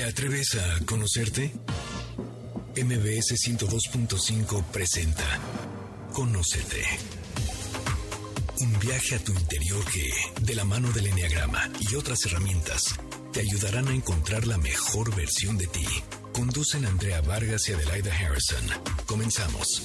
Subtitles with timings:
[0.00, 1.52] ¿Te atreves a conocerte?
[2.74, 5.24] MBS 102.5 presenta
[6.14, 6.82] Conócete.
[8.60, 10.10] Un viaje a tu interior que,
[10.40, 12.94] de la mano del Enneagrama y otras herramientas,
[13.34, 15.86] te ayudarán a encontrar la mejor versión de ti.
[16.32, 18.64] Conducen Andrea Vargas y Adelaida Harrison.
[19.04, 19.82] Comenzamos.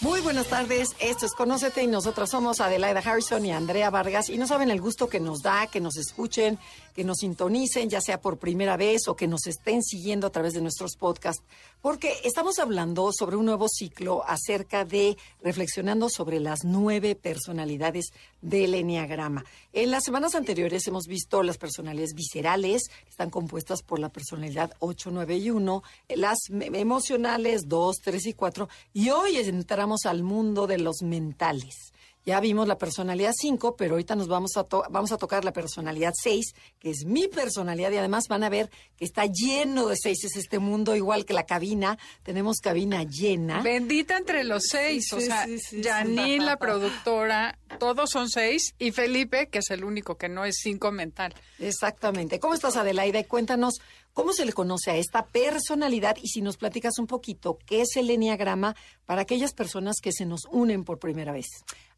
[0.00, 4.38] Muy buenas tardes, esto es Conócete y nosotros somos Adelaida Harrison y Andrea Vargas y
[4.38, 6.58] no saben el gusto que nos da que nos escuchen,
[6.96, 10.54] que nos sintonicen, ya sea por primera vez o que nos estén siguiendo a través
[10.54, 11.44] de nuestros podcasts,
[11.82, 18.06] porque estamos hablando sobre un nuevo ciclo acerca de reflexionando sobre las nueve personalidades
[18.40, 19.44] del Enneagrama.
[19.74, 25.10] En las semanas anteriores hemos visto las personalidades viscerales, están compuestas por la personalidad 8,
[25.12, 25.82] 9 y 1,
[26.16, 31.92] las emocionales 2, 3 y 4, y hoy entramos al mundo de los mentales.
[32.26, 36.12] Ya vimos la personalidad 5, pero ahorita nos vamos a, vamos a tocar la personalidad
[36.12, 40.34] 6, que es mi personalidad, y además van a ver que está lleno de seises
[40.34, 41.98] este mundo, igual que la cabina.
[42.24, 43.62] Tenemos cabina llena.
[43.62, 45.46] Bendita entre los seis, o sea,
[45.82, 50.56] Janine, la productora, todos son seis, y Felipe, que es el único que no es
[50.60, 51.32] cinco mental.
[51.60, 52.40] Exactamente.
[52.40, 53.22] ¿Cómo estás, Adelaida?
[53.22, 53.74] Cuéntanos
[54.16, 56.16] ¿Cómo se le conoce a esta personalidad?
[56.22, 60.24] Y si nos platicas un poquito, ¿qué es el Enneagrama para aquellas personas que se
[60.24, 61.44] nos unen por primera vez?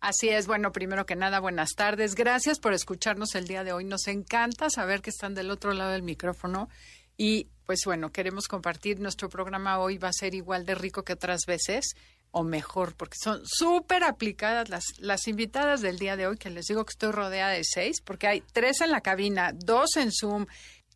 [0.00, 2.16] Así es, bueno, primero que nada, buenas tardes.
[2.16, 3.84] Gracias por escucharnos el día de hoy.
[3.84, 6.68] Nos encanta saber que están del otro lado del micrófono.
[7.16, 9.96] Y pues bueno, queremos compartir nuestro programa hoy.
[9.98, 11.94] Va a ser igual de rico que otras veces
[12.30, 16.66] o mejor, porque son súper aplicadas las, las invitadas del día de hoy, que les
[16.66, 20.46] digo que estoy rodeada de seis, porque hay tres en la cabina, dos en Zoom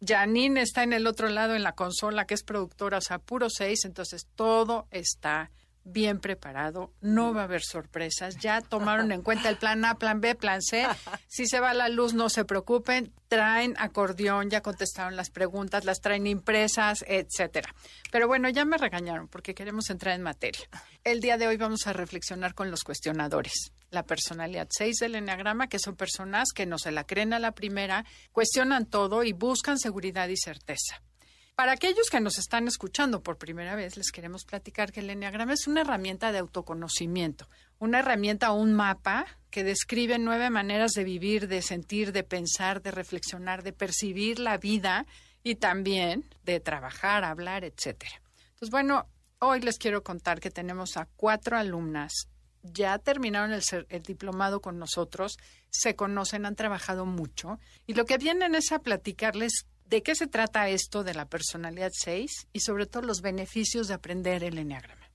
[0.06, 3.48] Janine está en el otro lado en la consola, que es productora, o sea, puro
[3.48, 5.50] seis, entonces todo está
[5.84, 10.20] bien preparado, no va a haber sorpresas, ya tomaron en cuenta el plan A, plan
[10.20, 10.86] B, plan C.
[11.28, 16.00] Si se va la luz, no se preocupen, traen acordeón, ya contestaron las preguntas, las
[16.00, 17.74] traen impresas, etcétera.
[18.10, 20.68] Pero bueno, ya me regañaron porque queremos entrar en materia.
[21.04, 23.72] El día de hoy vamos a reflexionar con los cuestionadores.
[23.90, 27.52] La personalidad 6 del Enneagrama, que son personas que no se la creen a la
[27.52, 31.02] primera, cuestionan todo y buscan seguridad y certeza.
[31.54, 35.52] Para aquellos que nos están escuchando por primera vez, les queremos platicar que el Enneagrama
[35.52, 37.46] es una herramienta de autoconocimiento,
[37.78, 42.80] una herramienta o un mapa que describe nueve maneras de vivir, de sentir, de pensar,
[42.80, 45.06] de reflexionar, de percibir la vida
[45.42, 48.22] y también de trabajar, hablar, etcétera.
[48.54, 49.06] Entonces, bueno,
[49.38, 52.28] hoy les quiero contar que tenemos a cuatro alumnas
[52.62, 55.36] ya terminaron el, el, diplomado con nosotros,
[55.68, 60.26] se conocen, han trabajado mucho y lo que vienen es a platicarles ¿De qué se
[60.26, 65.06] trata esto de la personalidad 6 y sobre todo los beneficios de aprender el enneagrama?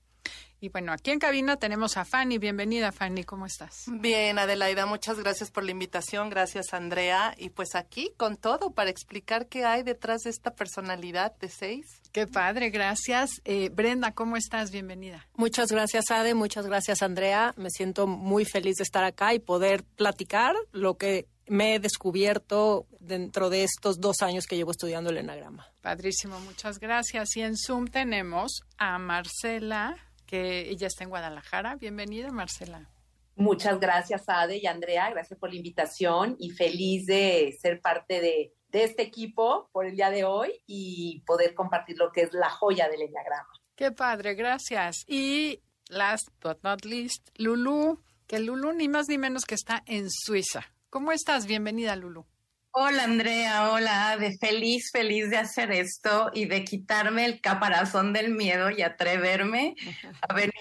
[0.60, 2.38] Y bueno, aquí en cabina tenemos a Fanny.
[2.38, 3.24] Bienvenida, Fanny.
[3.24, 3.86] ¿Cómo estás?
[3.88, 4.86] Bien, Adelaida.
[4.86, 6.30] Muchas gracias por la invitación.
[6.30, 7.34] Gracias, Andrea.
[7.36, 12.00] Y pues aquí con todo para explicar qué hay detrás de esta personalidad de seis.
[12.12, 13.40] Qué padre, gracias.
[13.44, 14.70] Eh, Brenda, ¿cómo estás?
[14.70, 15.26] Bienvenida.
[15.34, 16.34] Muchas gracias, Ade.
[16.34, 17.52] Muchas gracias, Andrea.
[17.56, 22.86] Me siento muy feliz de estar acá y poder platicar lo que me he descubierto
[23.00, 25.66] dentro de estos dos años que llevo estudiando el enagrama.
[25.80, 27.36] Padrísimo, muchas gracias.
[27.36, 31.76] Y en Zoom tenemos a Marcela, que ella está en Guadalajara.
[31.76, 32.88] Bienvenida, Marcela.
[33.36, 35.10] Muchas gracias, Ade y Andrea.
[35.10, 39.94] Gracias por la invitación y feliz de ser parte de, de este equipo por el
[39.94, 43.48] día de hoy y poder compartir lo que es la joya del enagrama.
[43.76, 45.04] Qué padre, gracias.
[45.06, 50.10] Y last but not least, Lulu, que Lulu ni más ni menos que está en
[50.10, 50.66] Suiza.
[50.90, 51.46] ¿Cómo estás?
[51.46, 52.24] Bienvenida, Lulu.
[52.70, 58.32] Hola Andrea, hola, de feliz, feliz de hacer esto y de quitarme el caparazón del
[58.34, 59.74] miedo y atreverme
[60.22, 60.52] a venir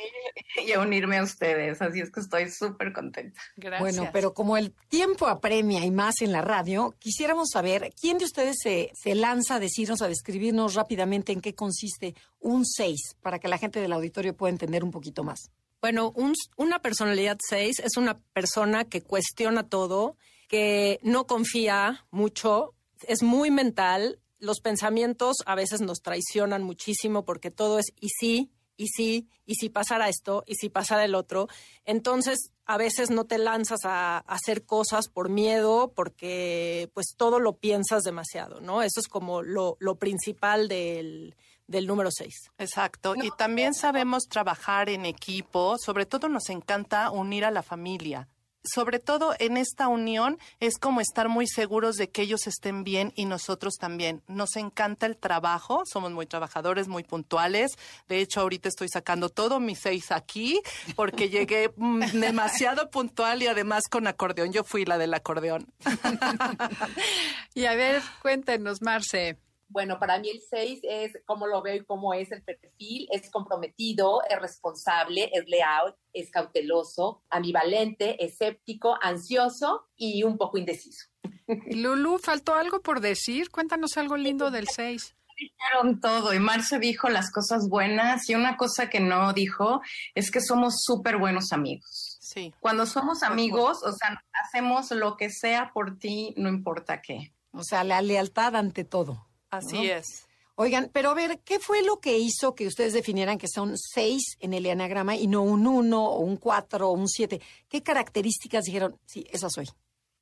[0.66, 1.82] y a unirme a ustedes.
[1.82, 3.40] Así es que estoy súper contenta.
[3.56, 3.80] Gracias.
[3.80, 8.26] Bueno, pero como el tiempo apremia y más en la radio, quisiéramos saber quién de
[8.26, 13.40] ustedes se, se lanza a decirnos, a describirnos rápidamente en qué consiste un 6 para
[13.40, 15.52] que la gente del auditorio pueda entender un poquito más.
[15.82, 16.14] Bueno,
[16.58, 20.18] una personalidad 6 es una persona que cuestiona todo,
[20.48, 22.74] que no confía mucho,
[23.08, 24.19] es muy mental.
[24.40, 29.56] Los pensamientos a veces nos traicionan muchísimo porque todo es y sí, y sí, y
[29.56, 31.48] si pasara esto, y si pasara el otro.
[31.84, 37.57] Entonces, a veces no te lanzas a, hacer cosas por miedo porque pues todo lo
[37.57, 38.84] piensas demasiado, ¿no?
[38.84, 41.36] Eso es como lo, lo principal del,
[41.68, 42.52] del número 6.
[42.58, 43.16] Exacto.
[43.16, 45.78] y también sabemos trabajar en equipo.
[45.78, 48.28] Sobre todo nos encanta unir a la familia.
[48.64, 53.14] Sobre todo en esta unión es como estar muy seguros de que ellos estén bien
[53.16, 54.24] y nosotros también.
[54.28, 57.78] Nos encanta el trabajo, somos muy trabajadores, muy puntuales.
[58.10, 60.60] De hecho, ahorita estoy sacando todo mis seis aquí
[60.96, 64.52] porque llegué mm, demasiado puntual y además con acordeón.
[64.52, 65.68] Yo fui la del acordeón.
[67.54, 69.38] y a ver, cuéntenos, Marce,
[69.69, 73.08] Bueno, para mí el 6 es cómo lo veo y cómo es el perfil.
[73.12, 81.08] Es comprometido, es responsable, es leal, es cauteloso, ambivalente, escéptico, ansioso y un poco indeciso.
[81.72, 83.50] Lulu, ¿faltó algo por decir?
[83.50, 88.58] Cuéntanos algo lindo del 6 dijeron todo y Marce dijo las cosas buenas y una
[88.58, 89.81] cosa que no dijo
[90.16, 92.18] es que somos súper buenos amigos.
[92.22, 92.54] Sí.
[92.60, 97.31] Cuando somos amigos, o sea, hacemos lo que sea por ti, no importa qué.
[97.52, 99.26] O sea, la lealtad ante todo.
[99.50, 99.84] Así ¿no?
[99.84, 100.28] es.
[100.56, 104.38] Oigan, pero a ver, ¿qué fue lo que hizo que ustedes definieran que son seis
[104.40, 107.42] en el enagrama y no un uno o un cuatro o un siete?
[107.70, 109.00] ¿Qué características dijeron?
[109.06, 109.68] Sí, esa soy.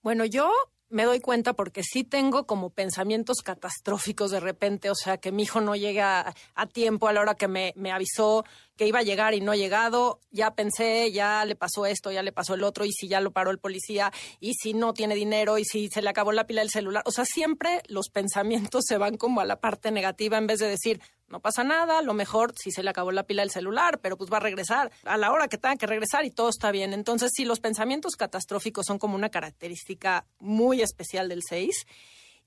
[0.02, 0.52] Bueno, yo
[0.90, 5.44] me doy cuenta porque sí tengo como pensamientos catastróficos de repente, o sea, que mi
[5.44, 8.46] hijo no llega a, tiempo a la hora que me, me, avisó
[8.76, 12.24] que iba a llegar y no ha llegado, ya pensé, ya le pasó esto, ya
[12.24, 15.16] le pasó el otro, y si ya lo paró el policía, y si no tiene
[15.16, 18.84] dinero, y si se le acabó la pila del celular, o sea, siempre los pensamientos
[18.88, 22.14] se van como a la parte negativa en vez de decir, no pasa nada, lo
[22.14, 25.18] mejor si se le acabó la pila del celular, pero pues va a regresar a
[25.18, 26.94] la hora que tenga que regresar y todo está bien.
[26.94, 31.88] Entonces, sí, los pensamientos catastróficos son como una característica muy especial del 6.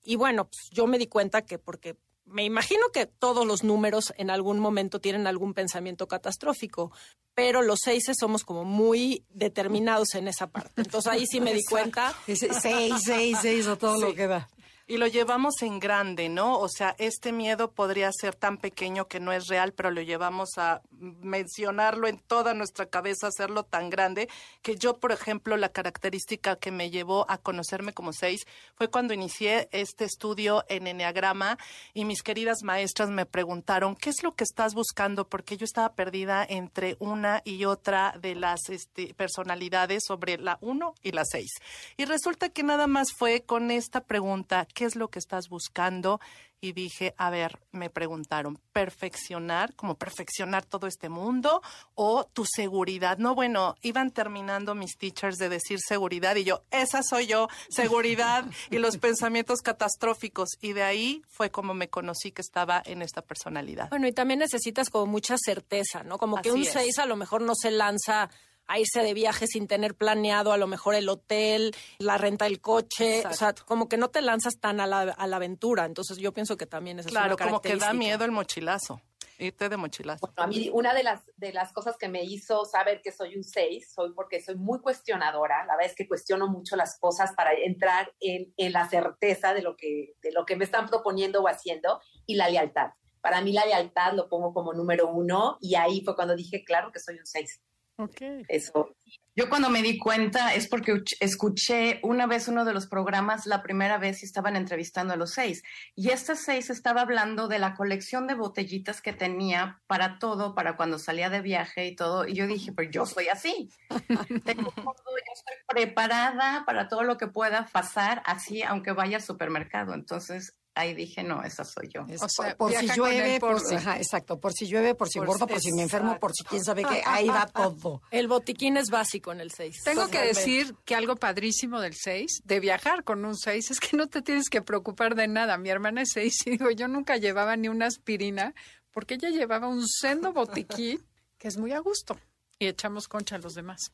[0.04, 1.96] Y bueno, pues yo me di cuenta que porque
[2.28, 6.92] me imagino que todos los números en algún momento tienen algún pensamiento catastrófico,
[7.34, 10.82] pero los seises somos como muy determinados en esa parte.
[10.82, 12.14] Entonces ahí sí me di cuenta.
[12.26, 14.00] seis, seis, seis o todo Sí.
[14.02, 14.48] lo que da.
[14.90, 16.58] Y lo llevamos en grande, ¿no?
[16.58, 20.56] O sea, este miedo podría ser tan pequeño que no es real, pero lo llevamos
[20.56, 24.30] a mencionarlo en toda nuestra cabeza, hacerlo tan grande,
[24.62, 28.46] que yo, por ejemplo, la característica que me llevó a conocerme como seis
[28.76, 31.58] fue cuando inicié este estudio en Enneagrama
[31.92, 35.28] y mis queridas maestras me preguntaron, ¿qué es lo que estás buscando?
[35.28, 40.94] Porque yo estaba perdida entre una y otra de las este, personalidades sobre la uno
[41.02, 41.50] y la seis.
[41.98, 46.20] Y resulta que nada más fue con esta pregunta, ¿qué es lo que estás buscando?
[46.60, 51.62] Y dije, a ver, me preguntaron, ¿perfeccionar, como perfeccionar todo este mundo
[51.96, 53.18] o tu seguridad?
[53.18, 58.44] No, bueno, iban terminando mis teachers de decir seguridad y yo, esa soy yo, seguridad
[58.70, 60.50] y los pensamientos catastróficos.
[60.60, 63.90] Y de ahí fue como me conocí que estaba en esta personalidad.
[63.90, 66.18] Bueno, y también necesitas como mucha certeza, ¿no?
[66.18, 66.72] Como que Así un es.
[66.72, 68.30] 6 a lo mejor no se lanza
[68.68, 72.60] a irse de viaje sin tener planeado a lo mejor el hotel, la renta del
[72.60, 75.86] coche, o sea, como que no te lanzas tan a la, a la aventura.
[75.86, 77.98] Entonces yo pienso que también esa Claro, es una como que da característica.
[77.98, 79.00] miedo el mochilazo,
[79.38, 80.20] irte de mochilazo.
[80.20, 83.36] Bueno, a mí una de las, de las cosas que me hizo saber que soy
[83.36, 87.32] un 6, soy porque soy muy cuestionadora, la verdad es que cuestiono mucho las cosas
[87.34, 91.40] para entrar en, en la certeza de lo, que, de lo que me están proponiendo
[91.40, 92.90] o haciendo y la lealtad.
[93.20, 96.92] Para mí la lealtad lo pongo como número uno y ahí fue cuando dije, claro
[96.92, 97.62] que soy un 6.
[97.98, 98.20] Ok.
[98.48, 98.94] Eso.
[99.34, 103.46] Yo cuando me di cuenta es porque uch- escuché una vez uno de los programas,
[103.46, 105.62] la primera vez y estaban entrevistando a los seis.
[105.94, 110.76] Y este seis estaba hablando de la colección de botellitas que tenía para todo, para
[110.76, 112.26] cuando salía de viaje y todo.
[112.26, 113.70] Y yo dije, pero yo soy así.
[114.44, 119.22] Tengo todo, yo estoy preparada para todo lo que pueda pasar así, aunque vaya al
[119.22, 119.94] supermercado.
[119.94, 122.06] Entonces ahí dije, no, esa soy yo.
[122.08, 124.94] Es O sea, por, por si llueve, por, por si- ajá, exacto, por si llueve,
[124.94, 127.46] por si Por si- por si me enfermo, por si quién sabe qué, ahí va
[127.46, 128.00] todo.
[128.10, 129.82] El botiquín es básico en el 6.
[129.84, 133.96] Tengo que decir que algo padrísimo del 6, de viajar con un 6, es que
[133.96, 135.58] no te tienes que preocupar de nada.
[135.58, 138.54] Mi hermana es 6 y digo, yo nunca llevaba ni una aspirina
[138.90, 141.04] porque ella llevaba un sendo botiquín
[141.38, 142.18] que es muy a gusto
[142.58, 143.92] y echamos concha a los demás.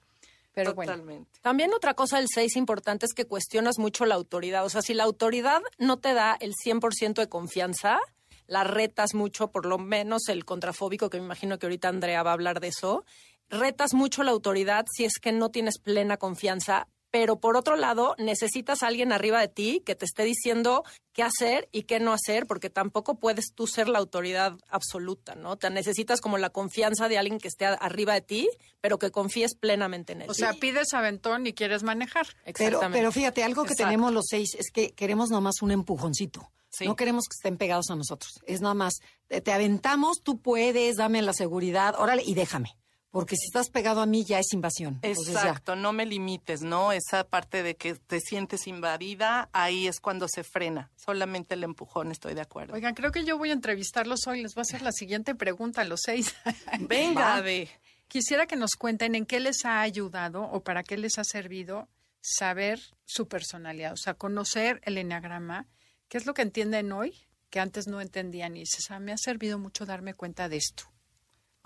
[0.55, 1.41] Pero bueno, Totalmente.
[1.43, 4.65] También otra cosa del 6 importante es que cuestionas mucho la autoridad.
[4.65, 7.99] O sea, si la autoridad no te da el 100% de confianza,
[8.47, 12.31] la retas mucho, por lo menos el contrafóbico, que me imagino que ahorita Andrea va
[12.31, 13.05] a hablar de eso,
[13.49, 16.87] retas mucho la autoridad si es que no tienes plena confianza.
[17.15, 21.23] Pero por otro lado, necesitas a alguien arriba de ti que te esté diciendo qué
[21.23, 25.57] hacer y qué no hacer, porque tampoco puedes tú ser la autoridad absoluta, ¿no?
[25.57, 29.55] Te necesitas como la confianza de alguien que esté arriba de ti, pero que confíes
[29.55, 30.29] plenamente en él.
[30.29, 32.27] o sea, pides aventón y quieres manejar.
[32.27, 32.99] Pero, Exactamente.
[32.99, 33.91] pero fíjate, algo que Exacto.
[33.91, 36.51] tenemos los seis es que queremos nomás un empujoncito.
[36.71, 36.85] Sí.
[36.85, 38.41] No queremos que estén pegados a nosotros.
[38.45, 38.95] Es nada más,
[39.29, 42.77] te, te aventamos, tú puedes, dame la seguridad, órale, y déjame.
[43.15, 44.99] Porque si estás pegado a mí ya es invasión.
[45.03, 46.91] Exacto, no me limites, ¿no?
[46.91, 50.91] Esa parte de que te sientes invadida, ahí es cuando se frena.
[50.97, 52.75] Solamente el empujón, estoy de acuerdo.
[52.75, 54.43] Oigan, creo que yo voy a entrevistarlos hoy.
[54.43, 56.35] Les voy a hacer la siguiente pregunta a los seis.
[56.81, 57.69] Venga, de.
[58.09, 61.89] Quisiera que nos cuenten en qué les ha ayudado o para qué les ha servido
[62.21, 65.69] saber su personalidad, o sea, conocer el enneagrama,
[66.09, 67.15] qué es lo que entienden hoy
[67.49, 70.94] que antes no entendían y dices, ah, me ha servido mucho darme cuenta de esto.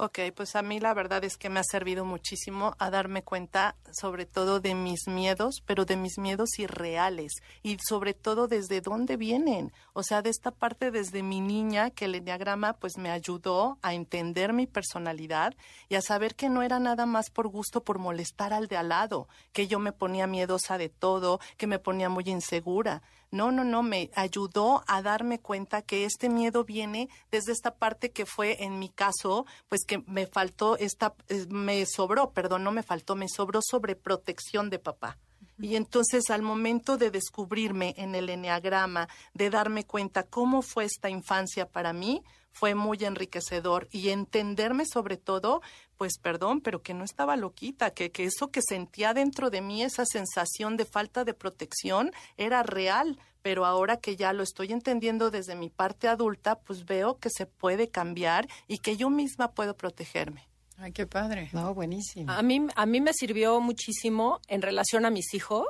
[0.00, 3.74] Ok, pues a mí la verdad es que me ha servido muchísimo a darme cuenta
[3.90, 7.32] sobre todo de mis miedos, pero de mis miedos irreales
[7.64, 9.72] y sobre todo desde dónde vienen.
[9.94, 13.92] O sea, de esta parte desde mi niña que el enneagrama pues me ayudó a
[13.92, 15.56] entender mi personalidad
[15.88, 18.90] y a saber que no era nada más por gusto por molestar al de al
[18.90, 23.02] lado, que yo me ponía miedosa de todo, que me ponía muy insegura.
[23.30, 28.10] No, no, no, me ayudó a darme cuenta que este miedo viene desde esta parte
[28.10, 32.72] que fue en mi caso, pues que me faltó esta, eh, me sobró, perdón, no
[32.72, 35.18] me faltó, me sobró sobre protección de papá.
[35.60, 41.10] Y entonces al momento de descubrirme en el eneagrama, de darme cuenta cómo fue esta
[41.10, 45.62] infancia para mí, fue muy enriquecedor y entenderme sobre todo,
[45.96, 49.82] pues perdón, pero que no estaba loquita, que, que eso que sentía dentro de mí,
[49.82, 55.30] esa sensación de falta de protección, era real, pero ahora que ya lo estoy entendiendo
[55.30, 59.76] desde mi parte adulta, pues veo que se puede cambiar y que yo misma puedo
[59.76, 60.48] protegerme.
[60.76, 61.50] Ay, qué padre.
[61.52, 62.30] No, buenísimo.
[62.30, 65.66] A mí, a mí me sirvió muchísimo en relación a mis hijos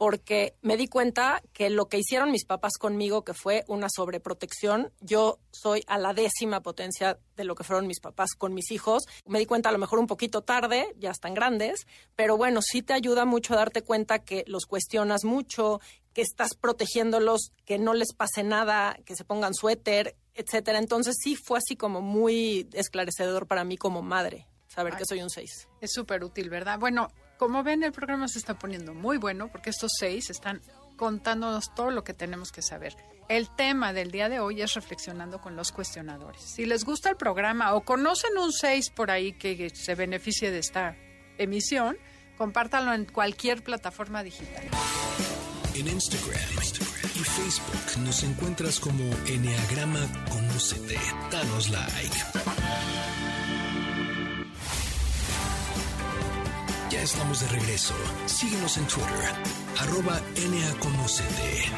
[0.00, 4.90] porque me di cuenta que lo que hicieron mis papás conmigo, que fue una sobreprotección,
[5.00, 9.02] yo soy a la décima potencia de lo que fueron mis papás con mis hijos.
[9.26, 12.80] Me di cuenta a lo mejor un poquito tarde, ya están grandes, pero bueno, sí
[12.80, 15.82] te ayuda mucho a darte cuenta que los cuestionas mucho,
[16.14, 20.78] que estás protegiéndolos, que no les pase nada, que se pongan suéter, etcétera.
[20.78, 25.28] Entonces sí fue así como muy esclarecedor para mí como madre, saber que soy un
[25.28, 25.68] 6.
[25.82, 26.78] Es súper útil, ¿verdad?
[26.78, 27.08] Bueno,
[27.40, 30.60] como ven, el programa se está poniendo muy bueno porque estos seis están
[30.96, 32.94] contándonos todo lo que tenemos que saber.
[33.30, 36.42] El tema del día de hoy es reflexionando con los cuestionadores.
[36.42, 40.58] Si les gusta el programa o conocen un 6 por ahí que se beneficie de
[40.58, 40.98] esta
[41.38, 41.96] emisión,
[42.36, 44.68] compártanlo en cualquier plataforma digital.
[45.74, 46.42] En Instagram,
[47.14, 50.98] y Facebook nos encuentras como Enneagrama Conócete.
[51.30, 53.09] Danos like.
[56.90, 57.94] Ya estamos de regreso.
[58.26, 59.32] Síguenos en Twitter,
[59.78, 61.70] arroba NAConocete.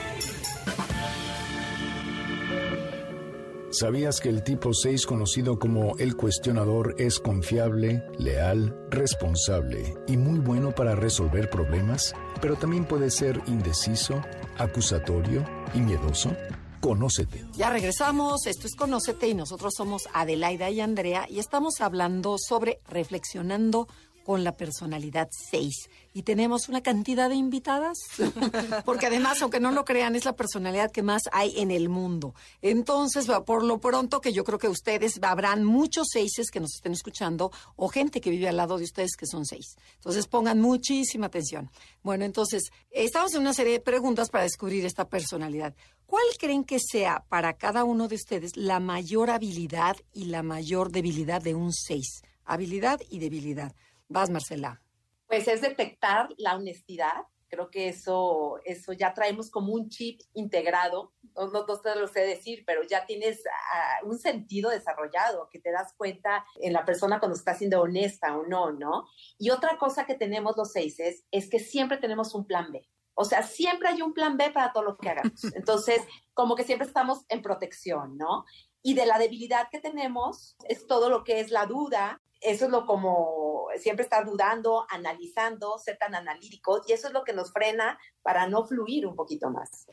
[3.70, 10.38] ¿Sabías que el tipo 6 conocido como el cuestionador es confiable, leal, responsable y muy
[10.38, 12.14] bueno para resolver problemas?
[12.40, 14.22] Pero también puede ser indeciso,
[14.56, 16.34] acusatorio y miedoso.
[16.80, 17.44] Conócete.
[17.52, 22.80] Ya regresamos, esto es Conócete y nosotros somos Adelaida y Andrea y estamos hablando sobre
[22.88, 23.88] reflexionando
[24.24, 25.88] con la personalidad 6.
[26.14, 27.98] Y tenemos una cantidad de invitadas,
[28.84, 32.34] porque además, aunque no lo crean, es la personalidad que más hay en el mundo.
[32.60, 36.92] Entonces, por lo pronto que yo creo que ustedes, habrán muchos seises que nos estén
[36.92, 39.76] escuchando o gente que vive al lado de ustedes que son seis.
[39.94, 41.70] Entonces, pongan muchísima atención.
[42.02, 45.74] Bueno, entonces, estamos en una serie de preguntas para descubrir esta personalidad.
[46.12, 50.92] ¿Cuál creen que sea para cada uno de ustedes la mayor habilidad y la mayor
[50.92, 52.20] debilidad de un seis?
[52.44, 53.74] Habilidad y debilidad.
[54.12, 54.80] Vas, Marcela.
[55.26, 57.26] Pues es detectar la honestidad.
[57.48, 61.12] Creo que eso, eso ya traemos como un chip integrado.
[61.34, 63.42] No, no, te lo sé decir, pero ya tienes
[63.74, 68.36] ah, un sentido desarrollado, que te das cuenta en la persona cuando está siendo honesta
[68.36, 69.06] o no, ¿no?
[69.38, 72.88] Y otra cosa que tenemos los seis es que siempre tenemos un plan B.
[73.14, 75.44] O sea, siempre hay un plan B para todo lo que hagamos.
[75.54, 76.02] Entonces,
[76.34, 78.44] como que siempre estamos en protección, ¿no?
[78.82, 82.70] Y de la debilidad que tenemos es todo lo que es la duda, eso es
[82.70, 87.52] lo como siempre estar dudando, analizando, ser tan analítico, y eso es lo que nos
[87.52, 89.86] frena para no fluir un poquito más.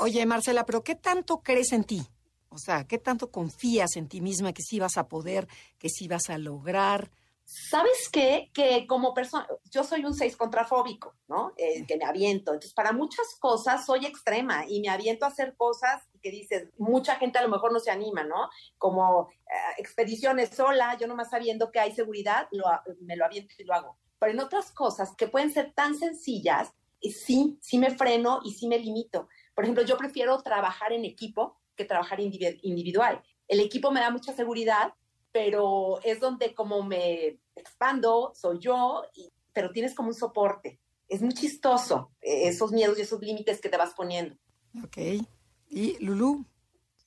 [0.00, 2.06] oye, Marcela, pero ¿qué tanto crees en ti?
[2.50, 6.08] O sea, ¿qué tanto confías en ti misma que sí vas a poder, que sí
[6.08, 7.10] vas a lograr?
[7.50, 8.50] ¿Sabes qué?
[8.52, 11.54] Que como persona, yo soy un seis contrafóbico, ¿no?
[11.56, 12.52] Eh, que me aviento.
[12.52, 17.14] Entonces, para muchas cosas soy extrema y me aviento a hacer cosas que dices, mucha
[17.16, 18.50] gente a lo mejor no se anima, ¿no?
[18.76, 22.66] Como eh, expediciones sola, yo nomás sabiendo que hay seguridad, lo,
[23.00, 23.98] me lo aviento y lo hago.
[24.18, 28.68] Pero en otras cosas que pueden ser tan sencillas, sí, sí me freno y sí
[28.68, 29.26] me limito.
[29.54, 33.22] Por ejemplo, yo prefiero trabajar en equipo que trabajar individual.
[33.46, 34.92] El equipo me da mucha seguridad,
[35.32, 39.02] pero es donde como me expando, soy yo,
[39.52, 40.80] pero tienes como un soporte.
[41.08, 44.36] Es muy chistoso eh, esos miedos y esos límites que te vas poniendo.
[44.84, 44.98] Ok.
[45.68, 46.44] ¿Y Lulu?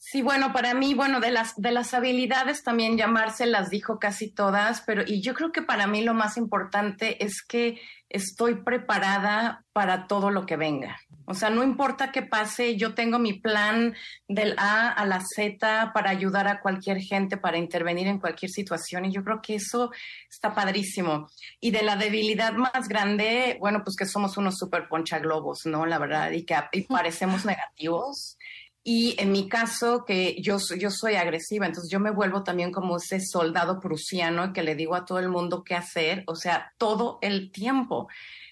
[0.03, 4.31] Sí, bueno, para mí, bueno, de las, de las habilidades también llamarse las dijo casi
[4.31, 7.79] todas, pero y yo creo que para mí lo más importante es que
[8.09, 10.97] estoy preparada para todo lo que venga.
[11.25, 13.93] O sea, no importa qué pase, yo tengo mi plan
[14.27, 19.05] del A a la Z para ayudar a cualquier gente, para intervenir en cualquier situación.
[19.05, 19.91] Y yo creo que eso
[20.27, 21.29] está padrísimo.
[21.59, 25.85] Y de la debilidad más grande, bueno, pues que somos unos super ponchaglobos, ¿no?
[25.85, 28.39] La verdad, y que y parecemos negativos.
[28.83, 32.97] Y en mi caso, que yo, yo soy agresiva, entonces yo me vuelvo también como
[32.97, 37.19] ese soldado prusiano que le digo a todo el mundo qué hacer, o sea, todo
[37.21, 38.07] el tiempo.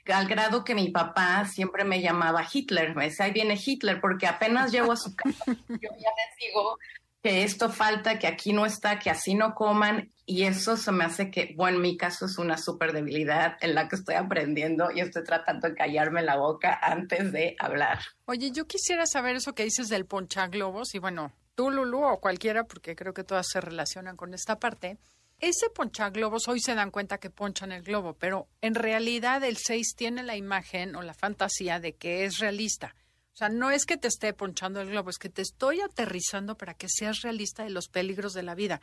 [0.05, 4.27] Al grado que mi papá siempre me llamaba Hitler, me decía, ahí viene Hitler, porque
[4.27, 6.77] apenas llego a su casa, yo ya les digo
[7.23, 11.05] que esto falta, que aquí no está, que así no coman, y eso se me
[11.05, 14.91] hace que, bueno, en mi caso es una súper debilidad en la que estoy aprendiendo
[14.93, 17.97] y estoy tratando de callarme la boca antes de hablar.
[18.25, 22.65] Oye, yo quisiera saber eso que dices del ponchaglobos, y bueno, tú, Lulu, o cualquiera,
[22.65, 24.99] porque creo que todas se relacionan con esta parte.
[25.39, 29.95] Ese ponchaglobos hoy se dan cuenta que ponchan el globo, pero en realidad el 6
[29.95, 32.93] tiene la imagen o la fantasía de que es realista.
[33.33, 36.55] O sea, no es que te esté ponchando el globo, es que te estoy aterrizando
[36.55, 38.79] para que seas realista de los peligros de la vida.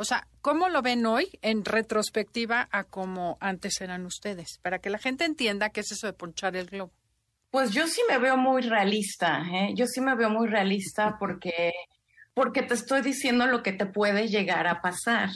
[0.00, 4.60] O sea, ¿cómo lo ven hoy en retrospectiva a cómo antes eran ustedes?
[4.62, 6.92] Para que la gente entienda qué es eso de ponchar el globo.
[7.50, 9.72] Pues yo sí me veo muy realista, ¿eh?
[9.74, 11.72] yo sí me veo muy realista porque,
[12.32, 15.30] porque te estoy diciendo lo que te puede llegar a pasar.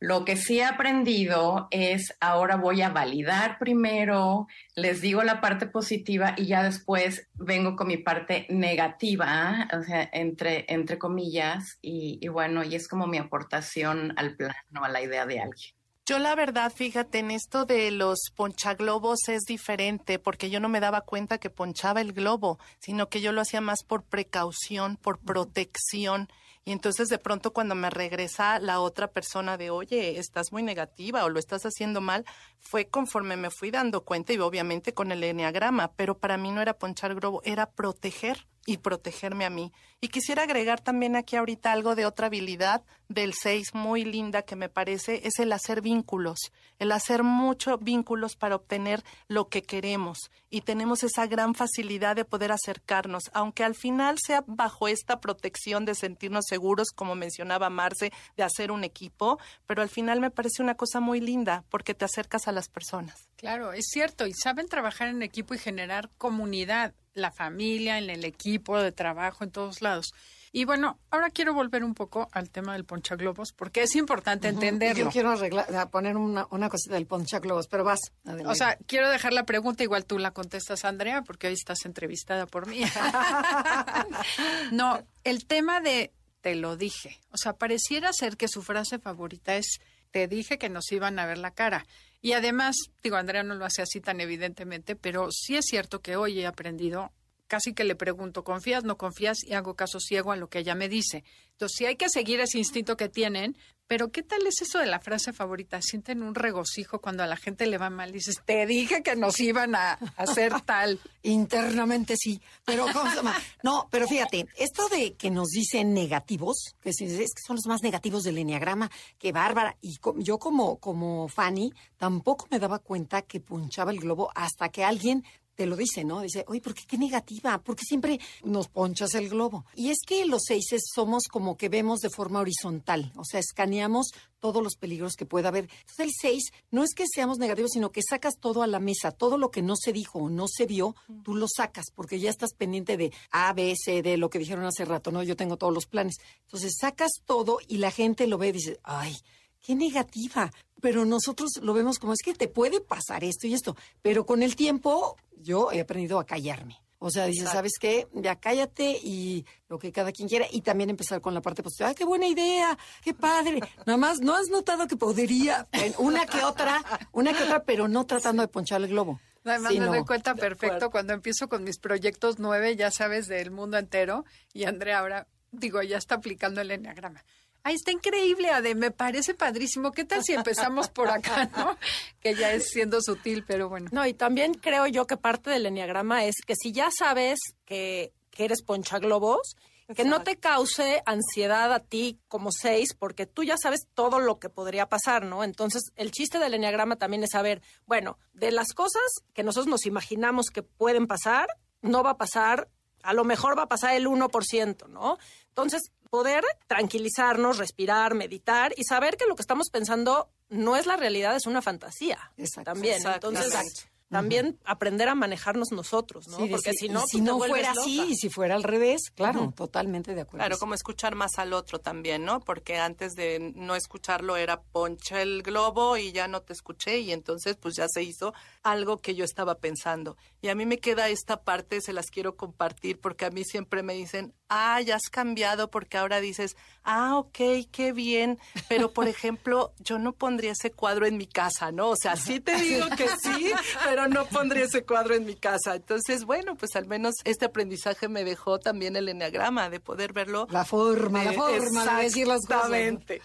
[0.00, 5.66] Lo que sí he aprendido es ahora voy a validar primero, les digo la parte
[5.66, 12.18] positiva y ya después vengo con mi parte negativa, o sea, entre, entre comillas, y,
[12.20, 15.74] y bueno, y es como mi aportación al plano, a la idea de alguien.
[16.08, 20.80] Yo la verdad, fíjate, en esto de los ponchaglobos es diferente porque yo no me
[20.80, 25.18] daba cuenta que ponchaba el globo, sino que yo lo hacía más por precaución, por
[25.18, 26.28] protección.
[26.68, 31.24] Y entonces de pronto cuando me regresa la otra persona de, oye, estás muy negativa
[31.24, 32.26] o lo estás haciendo mal,
[32.60, 36.60] fue conforme me fui dando cuenta y obviamente con el enneagrama, pero para mí no
[36.60, 39.72] era ponchar globo, era proteger y protegerme a mí.
[39.98, 44.56] Y quisiera agregar también aquí ahorita algo de otra habilidad del 6 muy linda que
[44.56, 46.38] me parece, es el hacer vínculos,
[46.78, 50.18] el hacer muchos vínculos para obtener lo que queremos.
[50.50, 55.86] Y tenemos esa gran facilidad de poder acercarnos, aunque al final sea bajo esta protección
[55.86, 60.62] de sentirnos seguros, como mencionaba Marce, de hacer un equipo, pero al final me parece
[60.62, 63.30] una cosa muy linda porque te acercas a las personas.
[63.36, 68.24] Claro, es cierto, y saben trabajar en equipo y generar comunidad la familia, en el
[68.24, 70.12] equipo de trabajo, en todos lados.
[70.50, 75.04] Y bueno, ahora quiero volver un poco al tema del ponchaglobos, porque es importante entenderlo.
[75.04, 78.00] Yo quiero arreglar, poner una, una cosita del ponchaglobos, pero vas.
[78.46, 82.46] O sea, quiero dejar la pregunta, igual tú la contestas, Andrea, porque hoy estás entrevistada
[82.46, 82.80] por mí.
[84.72, 87.20] no, el tema de te lo dije.
[87.30, 91.26] O sea, pareciera ser que su frase favorita es te dije que nos iban a
[91.26, 91.86] ver la cara.
[92.20, 96.16] Y además, digo, Andrea no lo hace así tan evidentemente, pero sí es cierto que
[96.16, 97.12] hoy he aprendido,
[97.48, 99.42] casi que le pregunto, ¿confías, no confías?
[99.42, 101.24] Y hago caso ciego a lo que ella me dice.
[101.52, 103.56] Entonces, sí hay que seguir ese instinto que tienen,
[103.88, 105.80] pero ¿qué tal es eso de la frase favorita?
[105.80, 108.12] Sienten un regocijo cuando a la gente le va mal.
[108.12, 111.00] Dices, te dije que nos iban a hacer tal.
[111.22, 113.34] Internamente sí, pero ¿cómo se llama?
[113.62, 117.82] No, pero fíjate, esto de que nos dicen negativos, que es que son los más
[117.82, 119.76] negativos del enneagrama, que bárbara.
[119.80, 124.84] Y yo como, como Fanny tampoco me daba cuenta que punchaba el globo hasta que
[124.84, 125.24] alguien
[125.58, 126.20] te lo dice, ¿no?
[126.20, 127.58] Dice, oye, ¿por qué qué negativa?
[127.58, 129.64] ¿Por qué siempre nos ponchas el globo?
[129.74, 134.12] Y es que los seises somos como que vemos de forma horizontal, o sea, escaneamos
[134.38, 135.64] todos los peligros que pueda haber.
[135.64, 139.10] Entonces, el seis no es que seamos negativos, sino que sacas todo a la mesa,
[139.10, 140.94] todo lo que no se dijo o no se vio,
[141.24, 144.64] tú lo sacas, porque ya estás pendiente de A, B, C, D, lo que dijeron
[144.64, 145.24] hace rato, ¿no?
[145.24, 146.18] Yo tengo todos los planes.
[146.44, 149.16] Entonces, sacas todo y la gente lo ve y dice, ay,
[149.60, 150.52] qué negativa.
[150.80, 153.76] Pero nosotros lo vemos como es que te puede pasar esto y esto.
[154.02, 156.80] Pero con el tiempo yo he aprendido a callarme.
[157.00, 158.08] O sea, dice, ¿sabes qué?
[158.12, 160.46] Ya cállate y lo que cada quien quiera.
[160.50, 161.90] Y también empezar con la parte positiva.
[161.90, 162.76] ¡Ay, qué buena idea!
[163.02, 163.60] ¡Qué padre!
[163.86, 165.68] Nada más, ¿no has notado que podría?
[165.98, 169.20] Una que otra, una que otra, pero no tratando de ponchar el globo.
[169.44, 173.78] Además me doy cuenta perfecto cuando empiezo con mis proyectos nueve, ya sabes, del mundo
[173.78, 174.24] entero.
[174.52, 177.24] Y Andrea ahora, digo, ya está aplicando el enneagrama.
[177.62, 179.92] Ay, está increíble, Ade, me parece padrísimo.
[179.92, 181.76] ¿Qué tal si empezamos por acá, no?
[182.20, 183.88] Que ya es siendo sutil, pero bueno.
[183.92, 188.12] No, y también creo yo que parte del enneagrama es que si ya sabes que,
[188.30, 189.56] que eres ponchaglobos,
[189.94, 194.38] que no te cause ansiedad a ti como seis, porque tú ya sabes todo lo
[194.38, 195.44] que podría pasar, ¿no?
[195.44, 199.86] Entonces, el chiste del enneagrama también es saber, bueno, de las cosas que nosotros nos
[199.86, 201.46] imaginamos que pueden pasar,
[201.80, 202.68] no va a pasar,
[203.02, 205.16] a lo mejor va a pasar el 1%, ¿no?
[205.48, 210.96] Entonces, poder tranquilizarnos, respirar, meditar y saber que lo que estamos pensando no es la
[210.96, 212.32] realidad, es una fantasía.
[212.36, 212.72] Exacto.
[212.72, 213.02] También.
[213.04, 216.38] Entonces, también aprender a manejarnos nosotros, ¿no?
[216.48, 220.22] Porque si no, si no fuera así y si fuera al revés, claro, totalmente de
[220.22, 220.38] acuerdo.
[220.38, 222.40] Claro, como escuchar más al otro también, ¿no?
[222.40, 227.12] Porque antes de no escucharlo era poncha el globo y ya no te escuché y
[227.12, 230.16] entonces pues ya se hizo algo que yo estaba pensando.
[230.40, 233.82] Y a mí me queda esta parte, se las quiero compartir porque a mí siempre
[233.82, 237.38] me dicen, ay, has cambiado porque ahora dices, ah, ok,
[237.70, 241.90] qué bien, pero por ejemplo, yo no pondría ese cuadro en mi casa, ¿no?
[241.90, 243.52] O sea, sí te digo que sí,
[243.84, 245.74] pero no pondría ese cuadro en mi casa.
[245.74, 250.46] Entonces, bueno, pues al menos este aprendizaje me dejó también el enneagrama, de poder verlo.
[250.50, 252.70] La forma, la forma de decir las cosas.
[252.70, 253.22] Exactamente.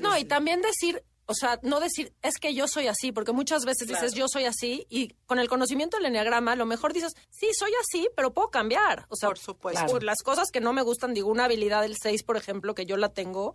[0.00, 3.64] no, y también decir, o sea, no decir, es que yo soy así, porque muchas
[3.64, 7.14] veces dices, yo soy así, y con el conocimiento del enneagrama, a lo mejor dices,
[7.30, 9.06] sí, soy así, pero puedo cambiar.
[9.08, 9.86] O sea, Por supuesto.
[9.86, 12.86] por las cosas que no me gustan, digo, una habilidad del 6, por ejemplo, que
[12.86, 13.54] yo la tengo,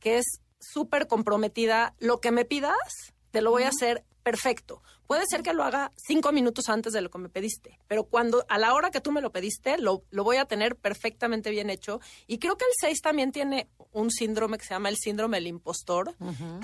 [0.00, 1.94] que es súper comprometida.
[1.98, 2.74] Lo que me pidas,
[3.30, 4.82] te lo voy a hacer perfecto.
[5.06, 8.44] Puede ser que lo haga cinco minutos antes de lo que me pediste, pero cuando
[8.48, 11.70] a la hora que tú me lo pediste, lo, lo voy a tener perfectamente bien
[11.70, 12.00] hecho.
[12.26, 15.46] Y creo que el 6 también tiene un síndrome que se llama el síndrome del
[15.46, 16.16] impostor,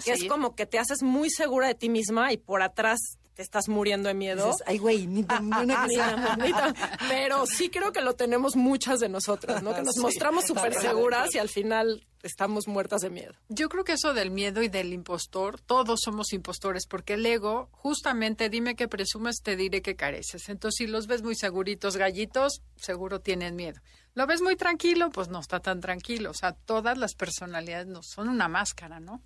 [0.05, 3.43] que es como que te haces muy segura de ti misma y por atrás te
[3.43, 4.47] estás muriendo de miedo.
[4.47, 6.11] Dices, Ay, güey, ni, ni una que sea.
[6.12, 6.75] la mamita.
[7.09, 9.75] Pero sí creo que lo tenemos muchas de nosotras, ¿no?
[9.75, 13.33] Que nos mostramos súper seguras y al final estamos muertas de miedo.
[13.49, 17.69] Yo creo que eso del miedo y del impostor, todos somos impostores, porque el ego,
[17.73, 20.49] justamente, dime que presumes, te diré que careces.
[20.51, 23.81] Entonces, si los ves muy seguritos, gallitos, seguro tienen miedo.
[24.14, 26.31] Lo ves muy tranquilo, pues no está tan tranquilo.
[26.31, 29.23] O sea, todas las personalidades no son una máscara, ¿no?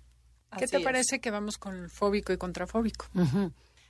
[0.57, 0.83] ¿Qué Así te es.
[0.83, 3.07] parece que vamos con el fóbico y contrafóbico?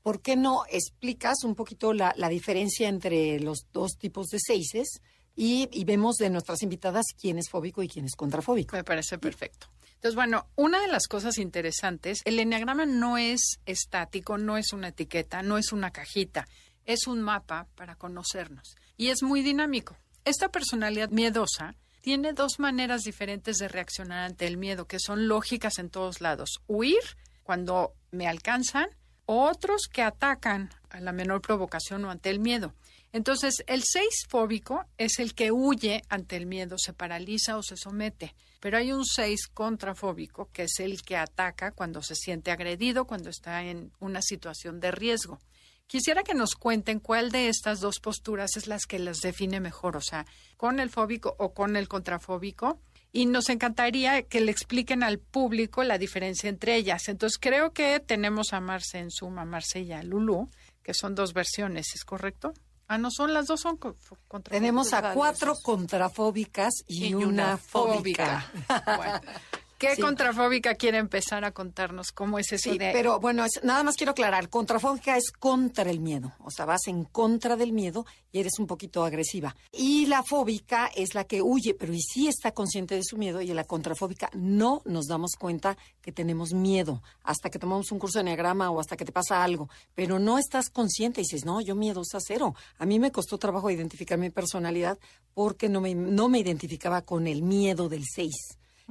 [0.06, 5.02] ¿Por qué no explicas un poquito la, diferencia entre los dos tipos de seises
[5.36, 8.76] y, y vemos de nuestras invitadas quién es fóbico y quién es contrafóbico?
[8.76, 9.66] Me parece perfecto.
[9.96, 14.90] Entonces, bueno, una de las cosas interesantes, el enneagrama no es estático, no es una
[14.90, 16.46] etiqueta, no es una cajita,
[16.86, 19.98] es un mapa para conocernos y es muy dinámico.
[20.24, 25.80] Esta personalidad miedosa tiene dos maneras diferentes de reaccionar ante el miedo, que son lógicas
[25.80, 26.62] en todos lados.
[26.68, 27.02] Huir
[27.42, 28.90] cuando me alcanzan,
[29.26, 32.74] otros que atacan a la menor provocación o ante el miedo.
[33.12, 37.78] Entonces, el 6 fóbico es el que huye ante el miedo, se paraliza o se
[37.78, 38.36] somete.
[38.60, 43.30] Pero hay un 6 contrafóbico, que es el que ataca cuando se siente agredido, cuando
[43.30, 45.40] está en una situación de riesgo.
[45.88, 49.96] Quisiera que nos cuenten cuál de estas dos posturas es las que las define mejor,
[49.96, 50.26] o sea,
[50.58, 52.80] con el fóbico o con el contrafóbico.
[53.16, 57.08] Y nos encantaría que le expliquen al público la diferencia entre ellas.
[57.08, 60.50] Entonces, creo que tenemos a Marce en Zoom, a Marce y a Lulu,
[60.84, 62.52] que son dos versiones, ¿es correcto?
[62.90, 63.96] Ah, no, son las dos son co-
[64.28, 64.52] contrafóbicas.
[64.52, 68.52] Tenemos a cuatro contrafóbicas y, una fóbica.
[68.98, 69.22] Bueno,
[69.90, 70.02] ¿Qué Sí.
[70.02, 72.12] contrafóbica quiere empezar a contarnos?
[72.12, 75.90] ¿Cómo es eso Sí, de pero bueno, es- nada más quiero aclarar, contrafóbica es contra
[75.90, 79.56] el miedo, o sea, vas en contra del miedo y eres un poquito agresiva.
[79.72, 83.42] Y la fóbica es la que huye, pero y sí está consciente de su miedo
[83.42, 88.00] y en la contrafóbica no nos damos cuenta que tenemos miedo hasta que tomamos un
[88.00, 91.46] curso de enneagrama o hasta que te pasa algo, pero no estás consciente y dices,
[91.46, 92.56] no, yo miedosa cero.
[92.78, 94.98] A mí me costó trabajo identificar mi personalidad
[95.34, 98.34] porque no me, no me identificaba con el miedo del 6.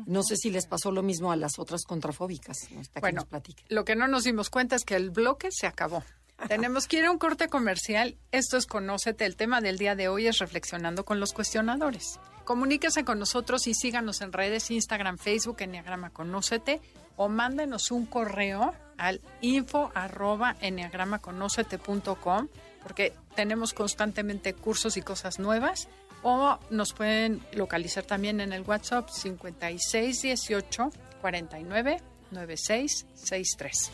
[0.06, 2.68] No sé si les pasó lo mismo a las otras contrafóbicas.
[2.78, 5.66] Hasta que Bueno, nos lo que no nos dimos cuenta es que el bloque se
[5.66, 6.02] acabó.
[6.48, 8.18] Tenemos que ir a un corte comercial.
[8.32, 9.24] Esto es Conócete.
[9.24, 12.18] El tema del día de hoy es reflexionando con los cuestionadores.
[12.44, 16.80] Comuníquese con nosotros y síganos en redes, Instagram, Facebook, Enneagrama Conócete
[17.16, 22.48] o mándenos un correo al info arroba enneagramaconócete.com
[22.82, 25.88] porque tenemos constantemente cursos y cosas nuevas
[26.24, 33.90] o nos pueden localizar también en el WhatsApp 5618 49 9663.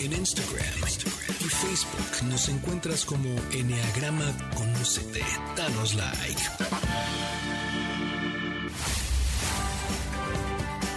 [0.00, 0.64] En Instagram,
[1.40, 5.22] y Facebook nos encuentras como Enneagrama Conócete.
[5.56, 6.40] Danos like.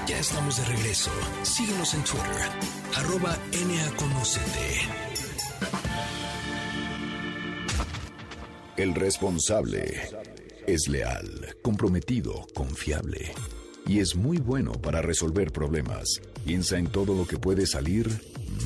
[0.07, 1.11] Ya estamos de regreso.
[1.41, 2.49] Síguenos en Twitter,
[2.95, 5.20] arroba NAConócete.
[8.81, 9.93] El responsable
[10.65, 13.31] es leal, comprometido, confiable
[13.85, 16.19] y es muy bueno para resolver problemas.
[16.45, 18.09] Piensa en todo lo que puede salir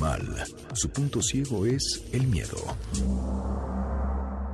[0.00, 0.42] mal.
[0.72, 2.56] Su punto ciego es el miedo.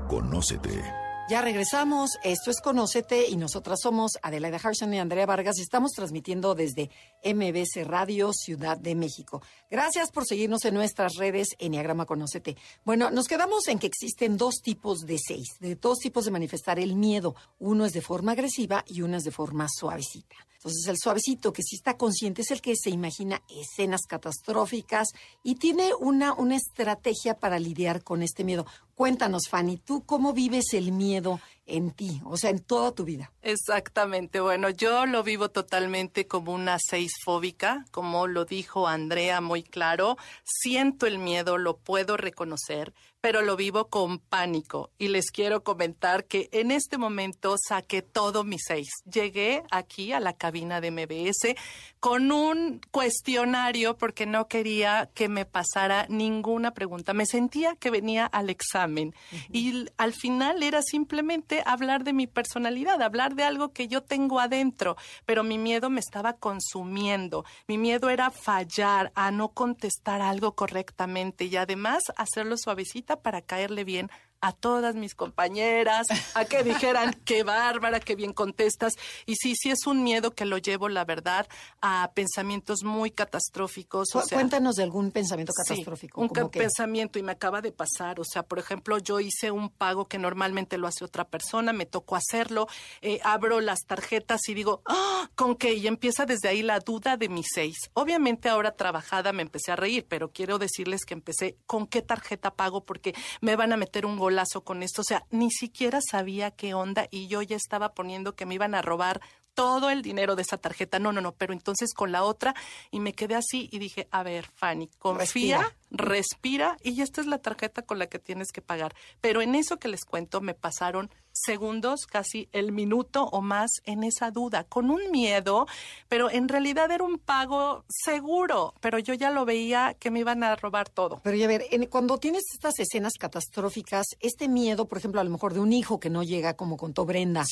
[0.08, 0.82] Conócete.
[1.28, 6.54] Ya regresamos, esto es Conócete y nosotras somos Adelaida Harrison y Andrea Vargas estamos transmitiendo
[6.54, 6.90] desde
[7.24, 9.40] MBC Radio Ciudad de México.
[9.70, 12.56] Gracias por seguirnos en nuestras redes Enneagrama Conócete.
[12.84, 16.78] Bueno, nos quedamos en que existen dos tipos de seis, de dos tipos de manifestar
[16.78, 17.34] el miedo.
[17.58, 20.36] Uno es de forma agresiva y uno es de forma suavecita.
[20.62, 25.08] Entonces el suavecito que sí está consciente es el que se imagina escenas catastróficas
[25.42, 28.64] y tiene una, una estrategia para lidiar con este miedo.
[28.94, 33.32] Cuéntanos, Fanny, ¿tú cómo vives el miedo en ti, o sea, en toda tu vida.
[33.42, 34.40] Exactamente.
[34.40, 40.16] Bueno, yo lo vivo totalmente como una seis fóbica, como lo dijo Andrea muy claro.
[40.44, 44.90] Siento el miedo, lo puedo reconocer, pero lo vivo con pánico.
[44.98, 48.88] Y les quiero comentar que en este momento saqué todo mi seis.
[49.04, 51.54] Llegué aquí a la cabina de MBS
[52.00, 57.14] con un cuestionario porque no quería que me pasara ninguna pregunta.
[57.14, 59.14] Me sentía que venía al examen
[59.52, 64.40] y al final era simplemente hablar de mi personalidad, hablar de algo que yo tengo
[64.40, 67.44] adentro, pero mi miedo me estaba consumiendo.
[67.68, 73.84] Mi miedo era fallar, a no contestar algo correctamente y además hacerlo suavecita para caerle
[73.84, 74.10] bien
[74.42, 78.94] a todas mis compañeras, a que dijeran, qué bárbara, qué bien contestas.
[79.24, 81.46] Y sí, sí es un miedo que lo llevo, la verdad,
[81.80, 84.08] a pensamientos muy catastróficos.
[84.30, 86.20] Cuéntanos de algún pensamiento catastrófico.
[86.20, 88.18] un pensamiento, y me acaba de pasar.
[88.18, 91.86] O sea, por ejemplo, yo hice un pago que normalmente lo hace otra persona, me
[91.86, 92.66] tocó hacerlo,
[93.00, 95.30] eh, abro las tarjetas y digo, ¡Ah!
[95.36, 95.74] ¿con qué?
[95.74, 97.76] Y empieza desde ahí la duda de mis seis.
[97.94, 102.54] Obviamente ahora trabajada me empecé a reír, pero quiero decirles que empecé, ¿con qué tarjeta
[102.54, 102.84] pago?
[102.84, 105.02] Porque me van a meter un gol lazo con esto.
[105.02, 108.74] O sea, ni siquiera sabía qué onda y yo ya estaba poniendo que me iban
[108.74, 109.20] a robar
[109.54, 110.98] todo el dinero de esa tarjeta.
[110.98, 112.54] No, no, no, pero entonces con la otra
[112.90, 116.76] y me quedé así y dije, a ver, Fanny, confía, respira.
[116.82, 118.94] y esta es la tarjeta con la que tienes que pagar.
[119.20, 124.04] Pero en eso que les cuento me pasaron segundos, casi el minuto o más en
[124.04, 125.66] esa duda, con un miedo,
[126.08, 130.44] pero en realidad era un pago seguro, pero yo ya lo veía que me iban
[130.44, 131.20] a robar todo.
[131.24, 135.54] Pero ya ver, cuando tienes estas escenas catastróficas, este miedo, por ejemplo, a lo mejor
[135.54, 137.44] de un hijo que no llega, como contó Brenda,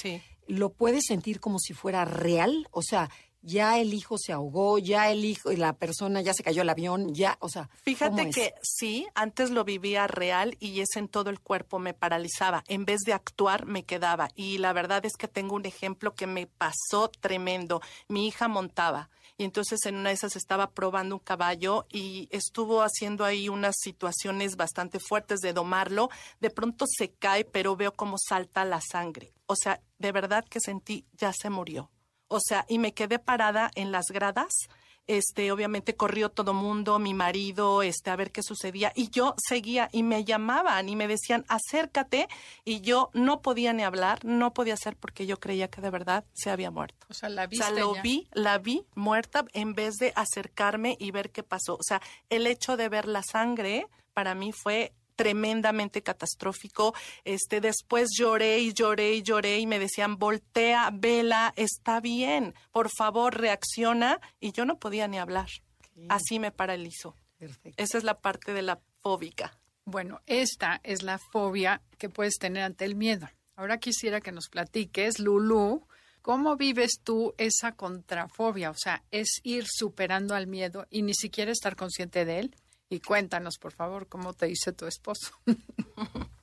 [0.47, 2.69] ¿lo puedes sentir como si fuera real?
[2.71, 3.11] O sea,
[3.43, 6.69] ya el hijo se ahogó, ya el hijo y la persona ya se cayó el
[6.69, 7.71] avión, ya, o sea.
[7.83, 12.63] Fíjate que sí, antes lo vivía real y es en todo el cuerpo, me paralizaba.
[12.69, 14.29] En vez de actuar, me quedaba.
[14.35, 17.81] Y la verdad es que tengo un ejemplo que me pasó tremendo.
[18.09, 19.11] Mi hija montaba.
[19.39, 23.75] Y entonces en una de esas estaba probando un caballo y estuvo haciendo ahí unas
[23.79, 26.11] situaciones bastante fuertes de domarlo.
[26.41, 29.33] De pronto se cae, pero veo cómo salta la sangre.
[29.47, 31.91] O sea, de verdad que sentí, ya se murió
[32.31, 34.53] o sea, y me quedé parada en las gradas.
[35.07, 38.93] Este, obviamente corrió todo mundo, mi marido, este, a ver qué sucedía.
[38.95, 42.29] Y yo seguía y me llamaban y me decían, acércate.
[42.65, 46.25] Y yo no podía ni hablar, no podía hacer porque yo creía que de verdad
[46.33, 47.07] se había muerto.
[47.11, 51.11] O sea, la O sea, lo vi, la vi muerta en vez de acercarme y
[51.11, 51.75] ver qué pasó.
[51.75, 56.95] O sea, el hecho de ver la sangre para mí fue tremendamente catastrófico.
[57.25, 62.89] Este, después lloré y lloré y lloré y me decían, voltea, vela, está bien, por
[62.89, 64.19] favor, reacciona.
[64.41, 65.49] Y yo no podía ni hablar.
[66.09, 67.17] Así me paralizó.
[67.77, 69.59] Esa es la parte de la fóbica.
[69.85, 73.29] Bueno, esta es la fobia que puedes tener ante el miedo.
[73.57, 75.87] Ahora quisiera que nos platiques, Lulu,
[76.23, 78.71] ¿cómo vives tú esa contrafobia?
[78.71, 82.57] O sea, es ir superando al miedo y ni siquiera estar consciente de él.
[82.91, 85.33] Y cuéntanos, por favor, cómo te dice tu esposo.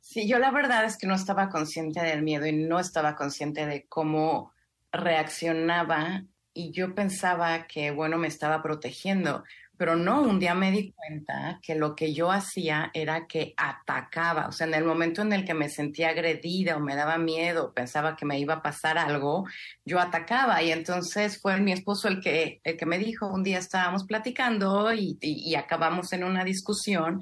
[0.00, 3.64] Sí, yo la verdad es que no estaba consciente del miedo y no estaba consciente
[3.64, 4.52] de cómo
[4.92, 9.42] reaccionaba y yo pensaba que, bueno, me estaba protegiendo,
[9.76, 14.46] pero no, un día me di cuenta que lo que yo hacía era que atacaba,
[14.48, 17.72] o sea, en el momento en el que me sentía agredida o me daba miedo,
[17.72, 19.44] pensaba que me iba a pasar algo,
[19.84, 23.58] yo atacaba y entonces fue mi esposo el que, el que me dijo, un día
[23.58, 27.20] estábamos platicando y, y acabamos en una discusión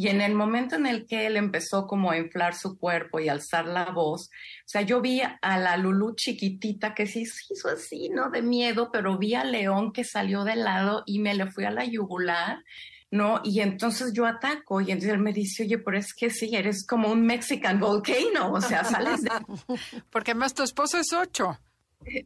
[0.00, 3.28] y en el momento en el que él empezó como a inflar su cuerpo y
[3.28, 8.08] alzar la voz, o sea, yo vi a la Lulu chiquitita que se hizo así,
[8.08, 8.30] ¿no?
[8.30, 11.70] De miedo, pero vi al león que salió de lado y me le fui a
[11.70, 12.64] la yugular.
[13.10, 13.42] ¿no?
[13.44, 16.86] Y entonces yo ataco y entonces él me dice, oye, pero es que sí, eres
[16.86, 19.30] como un Mexican volcano, o sea, sales de...
[20.10, 21.58] Porque más tu esposo es ocho.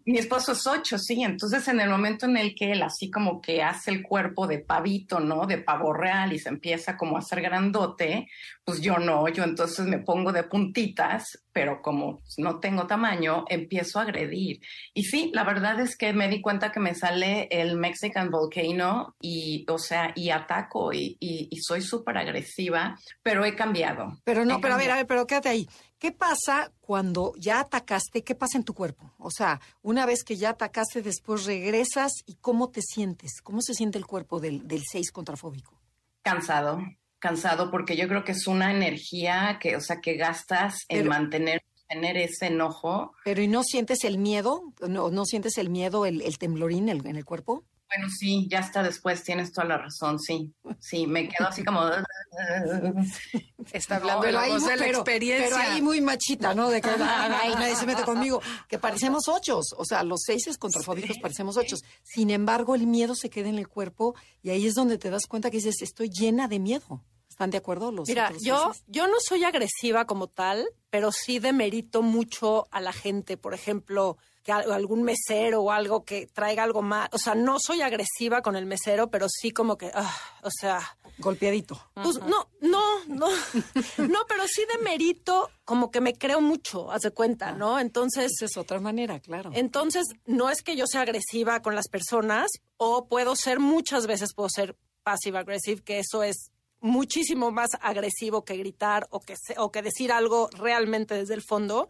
[0.05, 1.23] Mi esposo es ocho, sí.
[1.23, 4.59] Entonces, en el momento en el que él así como que hace el cuerpo de
[4.59, 5.47] pavito, ¿no?
[5.47, 8.29] De pavo real y se empieza como a hacer grandote,
[8.65, 13.99] pues yo no, yo entonces me pongo de puntitas, pero como no tengo tamaño, empiezo
[13.99, 14.61] a agredir.
[14.95, 19.17] Y sí, la verdad es que me di cuenta que me sale el Mexican Volcano
[19.21, 24.19] y, o sea, y ataco y, y, soy súper agresiva, pero he cambiado.
[24.25, 25.69] Pero no, pero a ver, a ver, pero quédate ahí.
[25.99, 28.25] ¿Qué pasa cuando ya atacaste?
[28.25, 29.13] ¿Qué pasa en tu cuerpo?
[29.19, 33.41] O sea, una vez que ya atacaste, después regresas y ¿cómo te sientes?
[33.43, 35.79] ¿Cómo se siente el cuerpo del, del 6 contrafóbico?
[36.23, 36.79] Cansado,
[37.25, 41.63] cansado porque yo creo que es una energía que, o sea, que gastas en mantener
[41.89, 43.13] tener ese enojo.
[43.25, 44.75] Pero ¿y no sientes el miedo?
[44.87, 47.65] ¿No, no sientes el miedo, el, el temlorín en el cuerpo?
[47.89, 50.53] Bueno, sí, ya está después, tienes toda la razón, sí.
[50.81, 51.83] Sí, me quedo así como...
[53.73, 55.47] Está hablando de la voz de la experiencia.
[55.47, 56.71] Pero ahí muy machita, ¿no?
[56.71, 58.43] De que ay, nadie se mete conmigo.
[58.69, 59.75] Que parecemos ochos.
[59.79, 61.83] O sea, los seis es contrafóbicos parecemos ochos.
[62.03, 65.27] Sin embargo, el miedo se queda en el cuerpo y ahí es donde te das
[65.27, 67.05] cuenta que dices, estoy llena de miedo.
[67.35, 72.01] ¿Están de acuerdo los Mira, yo, yo no soy agresiva como tal, pero sí demerito
[72.01, 73.37] mucho a la gente.
[73.37, 77.09] Por ejemplo, que al- algún mesero o algo que traiga algo más.
[77.11, 80.97] O sea, no soy agresiva con el mesero, pero sí como que, ah, o sea,
[81.19, 81.77] Golpeadito.
[81.95, 83.27] pues no, no, no,
[83.99, 87.81] no, pero sí demerito como que me creo mucho, haz de cuenta, ¿no?
[87.81, 89.51] Entonces, Esa es otra manera, claro.
[89.55, 94.35] entonces, no es que yo sea agresiva con las personas, o puedo ser, muchas veces
[94.35, 96.51] puedo ser passive aggressive, que eso es
[96.85, 101.89] muchísimo más agresivo que gritar o que, o que decir algo realmente desde el fondo.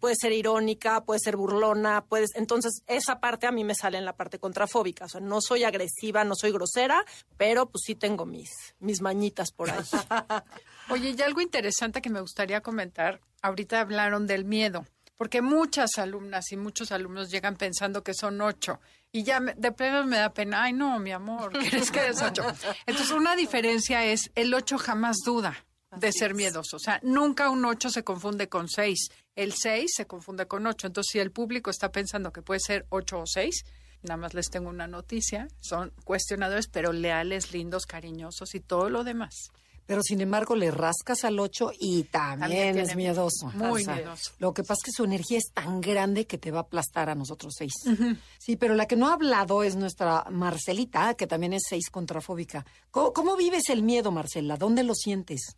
[0.00, 4.06] Puede ser irónica, puede ser burlona, puedes, entonces esa parte a mí me sale en
[4.06, 5.04] la parte contrafóbica.
[5.04, 7.04] O sea, no soy agresiva, no soy grosera,
[7.36, 8.48] pero pues sí tengo mis,
[8.78, 9.78] mis mañitas por ahí.
[10.90, 14.86] Oye, y algo interesante que me gustaría comentar, ahorita hablaron del miedo,
[15.18, 18.80] porque muchas alumnas y muchos alumnos llegan pensando que son ocho
[19.12, 22.22] y ya me- de pleno me da pena, ay no, mi amor, ¿quieres que eres
[22.22, 22.42] ocho?
[22.86, 25.56] Entonces, una diferencia es, el ocho jamás duda
[25.96, 30.06] de ser miedoso, o sea, nunca un ocho se confunde con seis, el seis se
[30.06, 33.64] confunde con ocho, entonces si el público está pensando que puede ser ocho o seis,
[34.02, 35.46] Nada más les tengo una noticia.
[35.60, 39.50] Son cuestionadores, pero leales, lindos, cariñosos y todo lo demás.
[39.90, 43.48] Pero sin embargo, le rascas al 8 y también, También es miedoso.
[43.54, 44.30] muy miedoso.
[44.38, 47.10] Lo que pasa es que su energía es tan grande que te va a aplastar
[47.10, 47.72] a nosotros seis.
[48.38, 52.64] Sí, pero la que no ha hablado es nuestra Marcelita, que también es seis contrafóbica.
[52.92, 54.56] ¿Cómo, cómo vives el miedo, Marcela?
[54.56, 55.56] ¿Dónde lo sientes?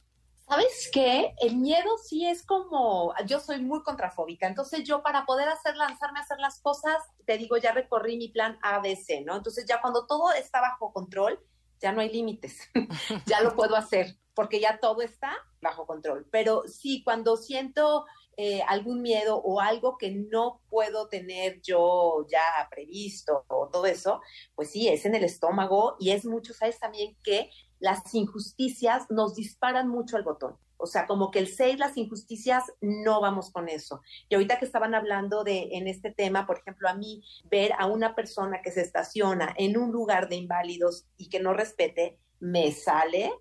[0.48, 1.34] ¿Sabes qué?
[1.42, 6.20] El miedo sí es como, yo soy muy contrafóbica, entonces yo para poder hacer, lanzarme
[6.20, 9.36] a hacer las cosas, te digo, ya recorrí mi plan ABC, ¿no?
[9.36, 11.38] Entonces ya cuando todo está bajo control,
[11.82, 12.56] ya no hay límites,
[13.26, 16.26] ya lo puedo hacer, porque ya todo está bajo control.
[16.30, 22.42] Pero sí, cuando siento eh, algún miedo o algo que no puedo tener yo ya
[22.70, 24.20] previsto o todo eso,
[24.54, 27.50] pues sí, es en el estómago y es mucho, ¿sabes también que
[27.82, 30.56] las injusticias nos disparan mucho el botón.
[30.76, 34.02] O sea, como que el 6, las injusticias, no vamos con eso.
[34.28, 37.86] Y ahorita que estaban hablando de en este tema, por ejemplo, a mí ver a
[37.86, 42.70] una persona que se estaciona en un lugar de inválidos y que no respete, me
[42.72, 43.32] sale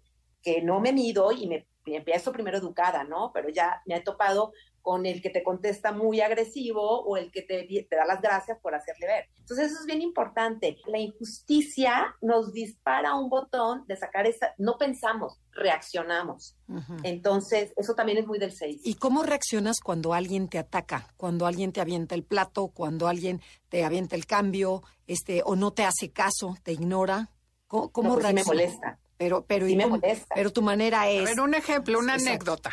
[0.41, 3.31] que no me mido y me, me empiezo primero educada, ¿no?
[3.33, 4.51] Pero ya me he topado
[4.81, 8.57] con el que te contesta muy agresivo o el que te, te da las gracias
[8.59, 9.29] por hacerle ver.
[9.37, 10.77] Entonces eso es bien importante.
[10.87, 16.55] La injusticia nos dispara un botón de sacar esa, no pensamos, reaccionamos.
[17.03, 18.81] Entonces eso también es muy del 6.
[18.83, 21.13] ¿Y cómo reaccionas cuando alguien te ataca?
[21.17, 25.71] Cuando alguien te avienta el plato, cuando alguien te avienta el cambio, este, o no
[25.73, 27.29] te hace caso, te ignora.
[27.67, 28.99] ¿Cómo, cómo No, pues sí me molesta.
[29.21, 30.33] Pero, pero, Sí ¿y me molesta.
[30.33, 31.23] pero tu manera A es.
[31.25, 32.29] ver, un ejemplo, una Exacto.
[32.31, 32.71] anécdota.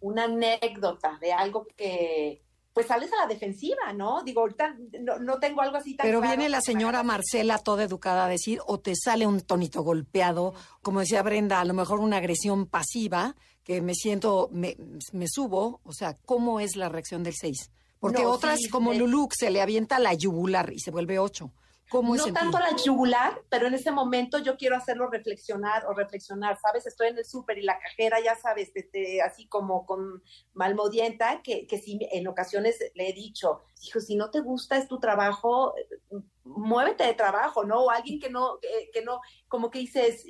[0.00, 2.40] una anécdota de algo que,
[2.72, 4.22] pues sales a la defensiva, ¿no?
[4.22, 7.58] Digo, ahorita no, no tengo algo así tan Pero claro viene la señora me Marcela
[7.58, 11.74] toda educada a decir, o te sale un tonito golpeado, como decía Brenda, a lo
[11.74, 13.34] mejor una agresión pasiva,
[13.64, 14.76] que me siento, me,
[15.12, 17.72] me subo, o sea, ¿cómo es la reacción del 6?
[17.98, 21.18] Porque No, otras, sí, como de- Lulú, se le avienta la yugular y se vuelve
[21.18, 21.50] 8.
[21.90, 25.94] ¿Cómo es No tanto la yugular, pero en ese momento yo quiero hacerlo reflexionar o
[25.94, 26.86] reflexionar, ¿sabes?
[26.86, 30.22] Estoy en el súper y la cajera, ya sabes, te- te- así como con
[30.52, 34.86] malmodienta, que, que sí, en ocasiones le he dicho, hijo, si no te gusta, es
[34.86, 35.74] tu trabajo,
[36.44, 37.84] muévete de trabajo, ¿no?
[37.84, 40.24] O alguien que no, que, que no, como que dices,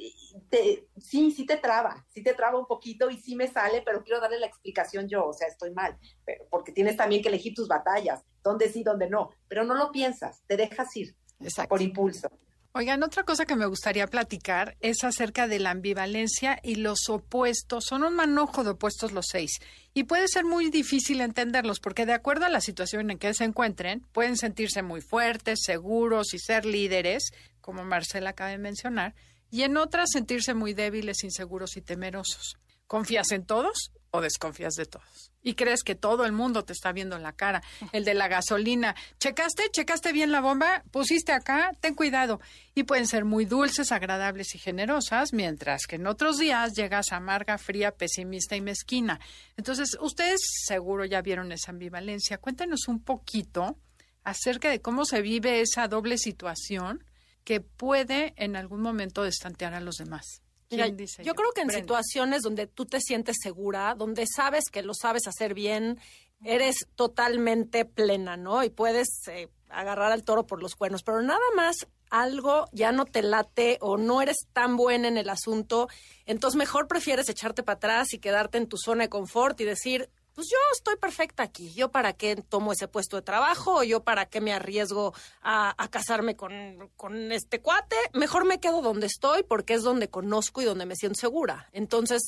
[0.50, 4.02] te- sí, sí te traba, sí te traba un poquito y sí me sale, pero
[4.04, 7.54] quiero darle la explicación yo, o sea, estoy mal, pero, porque tienes también que elegir
[7.54, 11.70] tus batallas, dónde sí, dónde no, pero no lo piensas, te dejas ir Exacto.
[11.70, 12.28] por impulso.
[12.72, 17.86] Oigan, otra cosa que me gustaría platicar es acerca de la ambivalencia y los opuestos.
[17.86, 19.58] Son un manojo de opuestos los seis.
[19.94, 23.44] Y puede ser muy difícil entenderlos porque de acuerdo a la situación en que se
[23.44, 29.14] encuentren, pueden sentirse muy fuertes, seguros y ser líderes, como Marcela acaba de mencionar,
[29.50, 32.58] y en otras sentirse muy débiles, inseguros y temerosos.
[32.88, 35.30] ¿Confías en todos o desconfías de todos?
[35.42, 37.62] Y crees que todo el mundo te está viendo en la cara.
[37.92, 38.96] El de la gasolina.
[39.20, 39.70] ¿Checaste?
[39.70, 40.82] ¿Checaste bien la bomba?
[40.90, 41.70] ¿Pusiste acá?
[41.80, 42.40] Ten cuidado.
[42.74, 47.58] Y pueden ser muy dulces, agradables y generosas, mientras que en otros días llegas amarga,
[47.58, 49.20] fría, pesimista y mezquina.
[49.58, 52.38] Entonces, ustedes seguro ya vieron esa ambivalencia.
[52.38, 53.76] Cuéntenos un poquito
[54.24, 57.04] acerca de cómo se vive esa doble situación
[57.44, 60.42] que puede en algún momento destantear a los demás.
[60.70, 64.64] Mira, ¿Quién dice yo creo que en situaciones donde tú te sientes segura, donde sabes
[64.70, 65.98] que lo sabes hacer bien,
[66.44, 68.62] eres totalmente plena, ¿no?
[68.62, 73.04] Y puedes, eh, agarrar al toro por los cuernos, pero nada más algo ya no
[73.04, 75.88] te late o no eres tan buena en el asunto,
[76.24, 80.10] entonces mejor prefieres echarte para atrás y quedarte en tu zona de confort y decir,
[80.38, 84.04] pues yo estoy perfecta aquí, yo para qué tomo ese puesto de trabajo o yo
[84.04, 85.12] para qué me arriesgo
[85.42, 90.06] a, a casarme con, con este cuate, mejor me quedo donde estoy porque es donde
[90.08, 91.68] conozco y donde me siento segura.
[91.72, 92.22] Entonces,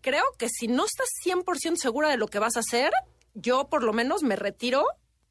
[0.00, 2.92] creo que si no estás 100% segura de lo que vas a hacer,
[3.34, 4.84] yo por lo menos me retiro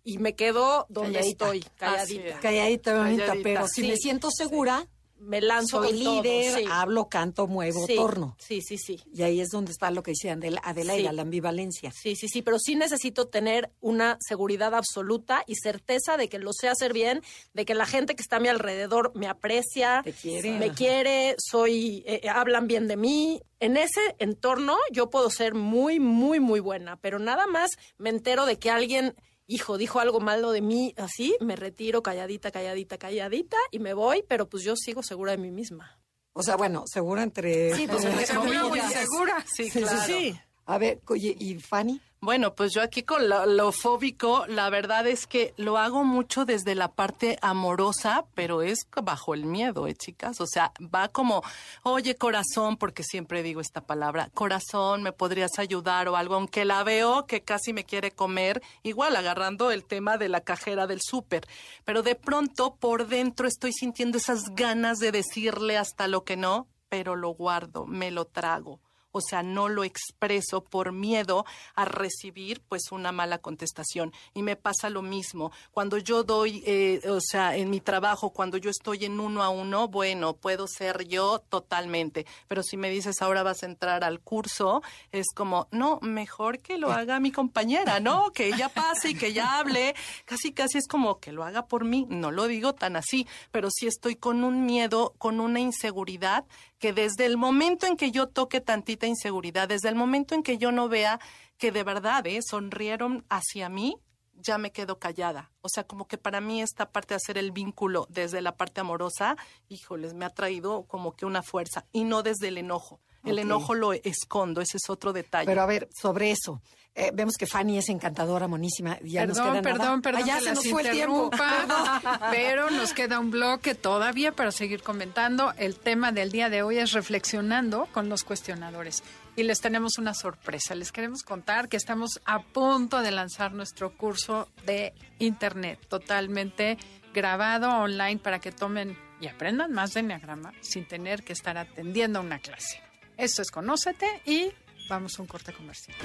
[0.04, 1.46] y me quedo donde Calladita.
[1.46, 2.40] estoy, calladita.
[2.42, 3.44] Calladita, bonita, Calladita.
[3.50, 4.86] pero si Sí, me siento segura,
[5.20, 6.66] Me lanzo soy todo, líder, sí.
[6.72, 8.36] hablo, canto, muevo, Sí, torno.
[8.40, 9.00] Sí, sí, sí.
[9.14, 11.16] Y ahí es donde está lo que dice Adela, Adelaida, Sí.
[11.16, 11.92] la ambivalencia.
[11.92, 16.52] Sí, sí, sí, pero sí necesito tener una seguridad absoluta y certeza de que lo
[16.54, 17.22] sé hacer bien,
[17.54, 20.52] de que la gente que está a mi alrededor me aprecia, quiere.
[20.58, 20.76] me Ajá.
[20.76, 23.42] quiere, soy, eh, eh, hablan bien de mí.
[23.60, 28.46] En ese entorno yo puedo ser muy, muy, muy buena, pero nada más me entero
[28.46, 29.16] de que alguien,
[29.50, 34.24] hijo, dijo algo malo de mí, así, me retiro calladita, calladita, calladita y me voy,
[34.28, 36.00] pero pues yo sigo segura de mí misma.
[36.34, 37.76] O sea, bueno, segura entre...
[37.76, 39.46] Sí, pues, entre Segura, muy segura.
[39.54, 40.02] Sí, Sí, claro.
[40.06, 40.40] sí, sí.
[40.66, 42.00] A ver, oye, ¿y Fanny?
[42.22, 46.76] Bueno, pues yo aquí con lo, fóbico, la verdad es que lo hago mucho desde
[46.76, 50.42] la parte amorosa, pero es bajo el miedo, ¿eh, chicas?
[50.42, 51.44] O sea, va como,
[51.84, 56.36] oye, corazón, porque siempre digo esta palabra, corazón, ¿me podrías ayudar o algo?
[56.36, 60.88] Aunque la veo que casi me quiere comer, igual agarrando el tema de la cajera
[60.88, 61.48] del súper.
[61.86, 66.68] Pero de pronto, por dentro, estoy sintiendo esas ganas de decirle hasta lo que no,
[66.90, 68.82] pero lo guardo, me lo trago
[69.12, 71.46] o sea, no lo expreso por miedo
[71.76, 74.14] a recibir pues una mala contestación.
[74.34, 75.52] Y me pasa lo mismo.
[75.72, 79.50] Cuando yo doy, eh, o sea, en mi trabajo, cuando yo estoy en uno a
[79.50, 82.26] uno, bueno, puedo ser yo totalmente.
[82.48, 84.82] Pero si me dices ahora vas a entrar al curso,
[85.12, 88.32] es como, no, mejor que lo haga mi compañera, ¿no?
[88.32, 89.96] Que ella pase y que ella hable.
[90.26, 92.06] Casi, casi es como que lo haga por mí.
[92.10, 96.46] No lo digo tan así, pero sí estoy con un miedo, con una inseguridad
[96.80, 100.58] que desde el momento en que yo toque tantita inseguridad, desde el momento en que
[100.58, 101.20] yo no vea
[101.58, 102.40] que de verdad ¿eh?
[102.42, 103.98] sonrieron hacia mí,
[104.34, 105.52] ya me quedo callada.
[105.62, 108.80] O sea, como que para mí esta parte de hacer el vínculo desde la parte
[108.82, 109.36] amorosa,
[109.68, 113.02] híjoles, me ha traído como que una fuerza y no desde el enojo.
[113.26, 115.46] El enojo lo escondo, ese es otro detalle.
[115.46, 116.62] Pero a ver, sobre eso.
[116.96, 118.98] Eh, vemos que Fanny es encantadora, monísima.
[119.02, 119.62] Ya nos Perdón, nada.
[119.62, 120.22] perdón, perdón.
[120.24, 121.30] Ah, ya que se nos fue el tiempo.
[122.32, 125.54] pero nos queda un bloque todavía para seguir comentando.
[125.58, 129.04] El tema del día de hoy es reflexionando con los cuestionadores.
[129.36, 130.76] Y les tenemos una sorpresa.
[130.76, 136.78] Les queremos contar que estamos a punto de lanzar nuestro curso de Internet, totalmente
[137.14, 142.20] grabado online para que tomen y aprendan más de Enneagrama sin tener que estar atendiendo
[142.22, 142.82] una clase.
[143.18, 144.52] Esto es Conócete y
[144.90, 145.96] vamos a un corte comercial.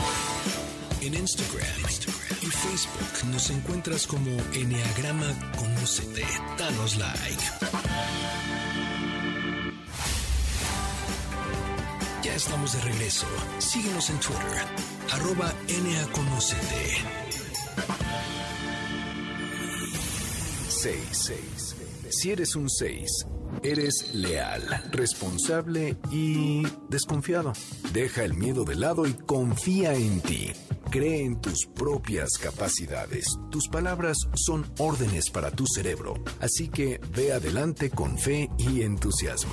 [1.01, 1.67] En Instagram,
[2.43, 5.27] y Facebook nos encuentras como Enneagrama
[5.59, 6.25] Conócete.
[6.59, 7.43] Danos like.
[12.23, 13.27] Ya estamos de regreso.
[13.59, 14.67] Síguenos en Twitter.
[15.13, 17.25] Arroba NAConócete.
[20.85, 21.77] 6.
[22.11, 23.27] Si eres un 6,
[23.63, 27.53] eres leal, responsable y desconfiado.
[27.93, 30.53] Deja el miedo de lado y confía en ti.
[30.91, 33.27] Cree en tus propias capacidades.
[33.51, 36.15] Tus palabras son órdenes para tu cerebro.
[36.41, 39.53] Así que ve adelante con fe y entusiasmo.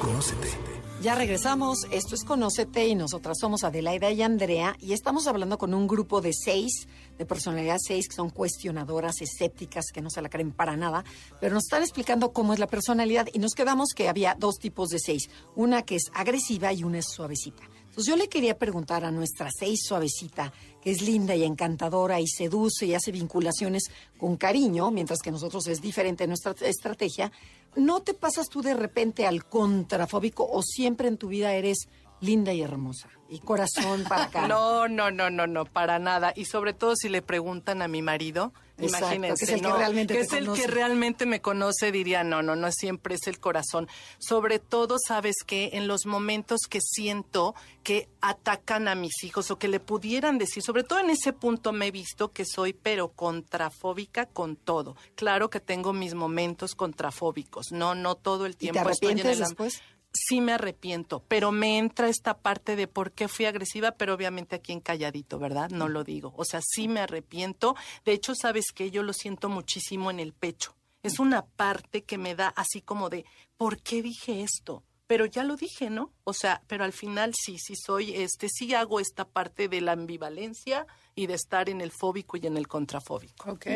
[0.00, 0.75] Conócete.
[1.02, 5.74] Ya regresamos, esto es Conócete y nosotras somos Adelaida y Andrea y estamos hablando con
[5.74, 6.88] un grupo de seis,
[7.18, 11.04] de personalidad seis, que son cuestionadoras, escépticas, que no se la creen para nada,
[11.38, 14.88] pero nos están explicando cómo es la personalidad y nos quedamos que había dos tipos
[14.88, 17.62] de seis, una que es agresiva y una es suavecita.
[17.96, 22.26] Entonces yo le quería preguntar a nuestra seis suavecita, que es linda y encantadora y
[22.26, 23.84] seduce y hace vinculaciones
[24.18, 27.32] con cariño, mientras que nosotros es diferente nuestra estrategia,
[27.74, 31.88] ¿no te pasas tú de repente al contrafóbico o siempre en tu vida eres
[32.20, 34.48] linda y hermosa y corazón para acá?
[34.48, 36.32] No, no, no, no, no, para nada.
[36.36, 39.68] Y sobre todo si le preguntan a mi marido, Exacto, imagínense, que es el que
[39.68, 39.76] ¿no?
[39.76, 43.40] realmente que es el que realmente me conoce, diría, no, no, no siempre es el
[43.40, 43.88] corazón.
[44.18, 49.58] Sobre todo, sabes que en los momentos que siento que atacan a mis hijos o
[49.58, 53.08] que le pudieran decir, sobre todo en ese punto me he visto que soy pero
[53.08, 54.96] contrafóbica con todo.
[55.14, 59.26] Claro que tengo mis momentos contrafóbicos, no, no todo el ¿Y te tiempo estoy en
[59.26, 59.82] el después?
[60.16, 64.56] Sí me arrepiento, pero me entra esta parte de por qué fui agresiva, pero obviamente
[64.56, 65.70] aquí en calladito, ¿verdad?
[65.70, 66.32] No lo digo.
[66.36, 67.76] O sea, sí me arrepiento.
[68.04, 70.74] De hecho, sabes que yo lo siento muchísimo en el pecho.
[71.02, 73.24] Es una parte que me da así como de,
[73.56, 74.82] ¿por qué dije esto?
[75.06, 76.12] Pero ya lo dije, ¿no?
[76.24, 79.92] O sea, pero al final sí, sí soy, este, sí hago esta parte de la
[79.92, 83.52] ambivalencia y de estar en el fóbico y en el contrafóbico.
[83.52, 83.66] Ok.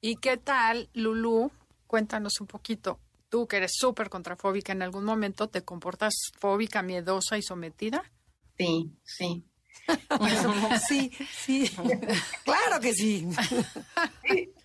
[0.00, 1.52] ¿Y qué tal, Lulú?
[1.86, 2.98] Cuéntanos un poquito.
[3.28, 8.02] Tú que eres súper contrafóbica, ¿en algún momento te comportas fóbica, miedosa y sometida?
[8.56, 9.44] Sí, sí.
[10.88, 11.70] sí, sí.
[12.44, 13.28] claro que sí.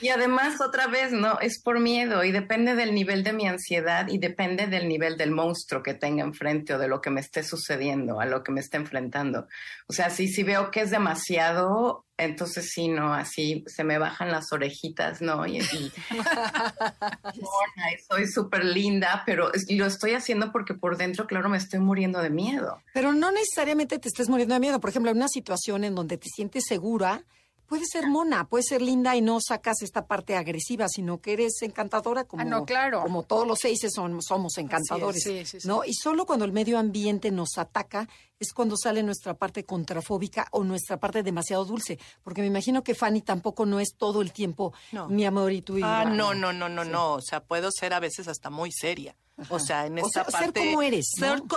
[0.00, 4.08] Y además, otra vez, no, es por miedo y depende del nivel de mi ansiedad
[4.08, 7.42] y depende del nivel del monstruo que tenga enfrente o de lo que me esté
[7.42, 9.46] sucediendo, a lo que me esté enfrentando.
[9.86, 14.30] O sea, si, si veo que es demasiado, entonces sí, no, así se me bajan
[14.30, 15.46] las orejitas, ¿no?
[15.46, 15.92] Y, y
[18.08, 22.30] soy súper linda, pero lo estoy haciendo porque por dentro, claro, me estoy muriendo de
[22.30, 22.82] miedo.
[22.92, 24.80] Pero no necesariamente te estés muriendo de miedo.
[24.80, 27.24] Por ejemplo, en una situación en donde te sientes segura,
[27.68, 31.60] puede ser mona, puede ser linda y no sacas esta parte agresiva, sino que eres
[31.62, 33.02] encantadora como, ah, no, claro.
[33.02, 35.22] como todos los seis son, somos encantadores.
[35.22, 35.68] sí, sí, sí.
[35.68, 35.84] ¿no?
[35.84, 38.08] Y solo cuando el medio ambiente nos ataca
[38.40, 41.98] es cuando sale nuestra parte contrafóbica o nuestra parte demasiado dulce.
[42.22, 44.72] Porque me imagino que Fanny tampoco no es todo el tiempo
[45.08, 47.14] mi amor y tú y Ah, no, no, no, no, no.
[47.14, 49.14] O sea, puedo ser a veces hasta muy seria.
[49.48, 50.60] O sea, en esa parte.
[50.60, 51.06] Ser como eres.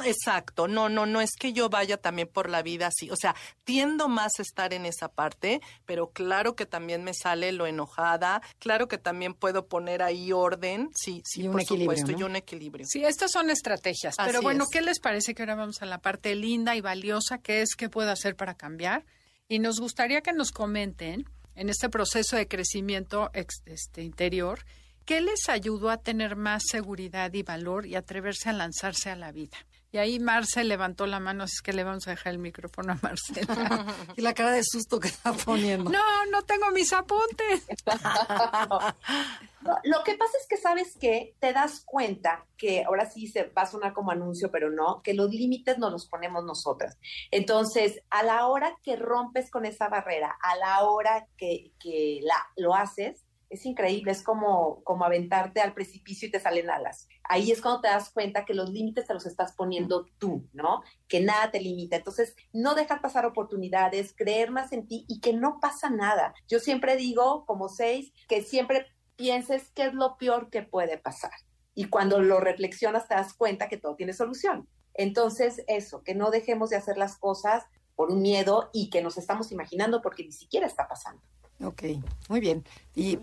[0.05, 0.67] exacto.
[0.67, 3.09] No, no, no es que yo vaya también por la vida así.
[3.09, 7.51] O sea, tiendo más a estar en esa parte, pero claro que también me sale
[7.51, 8.41] lo enojada.
[8.59, 10.89] Claro que también puedo poner ahí orden.
[10.95, 12.86] Sí, sí, por supuesto, y un equilibrio.
[12.88, 14.15] Sí, estas son estrategias.
[14.17, 17.61] pero bueno, ¿qué les parece que ahora vamos a la parte linda y valiosa que
[17.61, 19.05] es qué puedo hacer para cambiar?
[19.47, 21.25] Y nos gustaría que nos comenten
[21.55, 24.63] en este proceso de crecimiento este, interior
[25.06, 29.32] ¿Qué les ayudó a tener más seguridad y valor y atreverse a lanzarse a la
[29.32, 29.58] vida?
[29.93, 32.99] Y ahí Marcel levantó la mano, así que le vamos a dejar el micrófono a
[33.02, 33.45] Marcel.
[34.16, 35.89] y la cara de susto que está poniendo.
[35.89, 37.66] No, no tengo mis apuntes.
[39.84, 43.64] lo que pasa es que sabes que te das cuenta que ahora sí se va
[43.64, 46.97] a sonar como anuncio, pero no, que los límites nos los ponemos nosotras.
[47.30, 52.47] Entonces, a la hora que rompes con esa barrera, a la hora que, que la,
[52.56, 57.10] lo haces, es increíble, es como, como aventarte al precipicio y te salen alas.
[57.26, 60.82] Ahí es cuando te das cuenta que los límites te los estás poniendo tú, ¿no?
[61.10, 61.97] Que nada te limita.
[61.97, 66.34] Entonces, no dejar pasar oportunidades, creer más en ti y que no pasa nada.
[66.47, 68.86] Yo siempre digo, como seis, que siempre
[69.18, 71.34] pienses qué es lo peor que puede pasar.
[71.76, 74.70] Y cuando lo reflexionas te das cuenta que todo tiene solución.
[74.93, 77.66] Entonces, eso, que no dejemos de hacer las cosas
[77.97, 81.22] por un miedo y que nos estamos imaginando porque ni siquiera está pasando.
[81.64, 81.84] Ok,
[82.30, 82.64] muy bien.
[82.95, 83.18] Y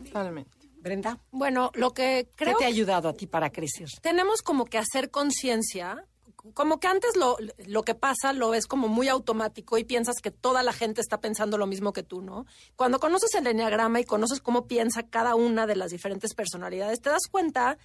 [0.80, 3.88] Brenda, bueno, lo que creo ¿Qué te ha ayudado a ti para crecer.
[4.00, 6.06] Tenemos como que hacer conciencia
[6.54, 7.36] como que antes lo,
[7.66, 11.20] lo, que pasa lo ves como muy automático y piensas que toda la gente está
[11.20, 12.46] pensando lo mismo que tú, ¿no?
[12.76, 17.10] Cuando conoces el enneagrama y conoces cómo piensa cada una de las diferentes personalidades, te
[17.10, 17.76] das cuenta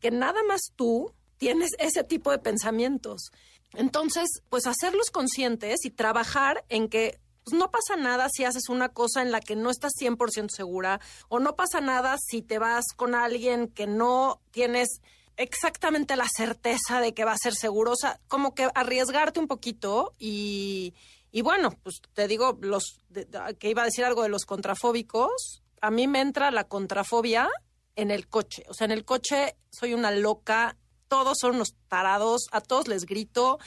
[0.00, 3.30] que nada más tú tienes ese tipo de pensamientos.
[3.74, 8.88] Entonces, pues hacerlos conscientes y trabajar en que pues no pasa nada si haces una
[8.88, 12.84] cosa en la que no estás 100% segura o no pasa nada si te vas
[12.96, 15.00] con alguien que no tienes
[15.36, 19.48] exactamente la certeza de que va a ser seguro, o sea, como que arriesgarte un
[19.48, 20.94] poquito y,
[21.30, 23.00] y bueno, pues te digo, los
[23.58, 27.48] que iba a decir algo de los contrafóbicos, a mí me entra la contrafobia
[27.96, 30.76] en el coche, o sea, en el coche soy una loca,
[31.08, 33.58] todos son unos tarados, a todos les grito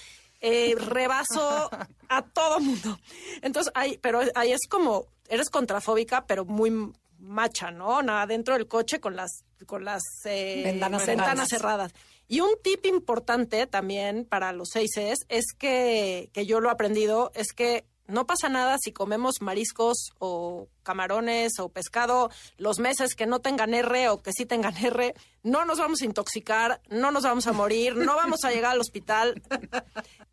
[0.41, 1.69] eh, rebaso
[2.09, 2.99] a todo mundo.
[3.41, 6.71] Entonces, ahí, pero ahí es como, eres contrafóbica, pero muy
[7.19, 8.01] macha, ¿no?
[8.01, 11.93] Nada, dentro del coche con las, con las eh, ventanas, cerradas.
[12.27, 17.31] Y un tip importante también para los seises es que, que yo lo he aprendido,
[17.35, 23.25] es que no pasa nada si comemos mariscos o camarones o pescado los meses que
[23.25, 25.15] no tengan R o que sí tengan R.
[25.43, 28.79] No nos vamos a intoxicar, no nos vamos a morir, no vamos a llegar al
[28.79, 29.41] hospital.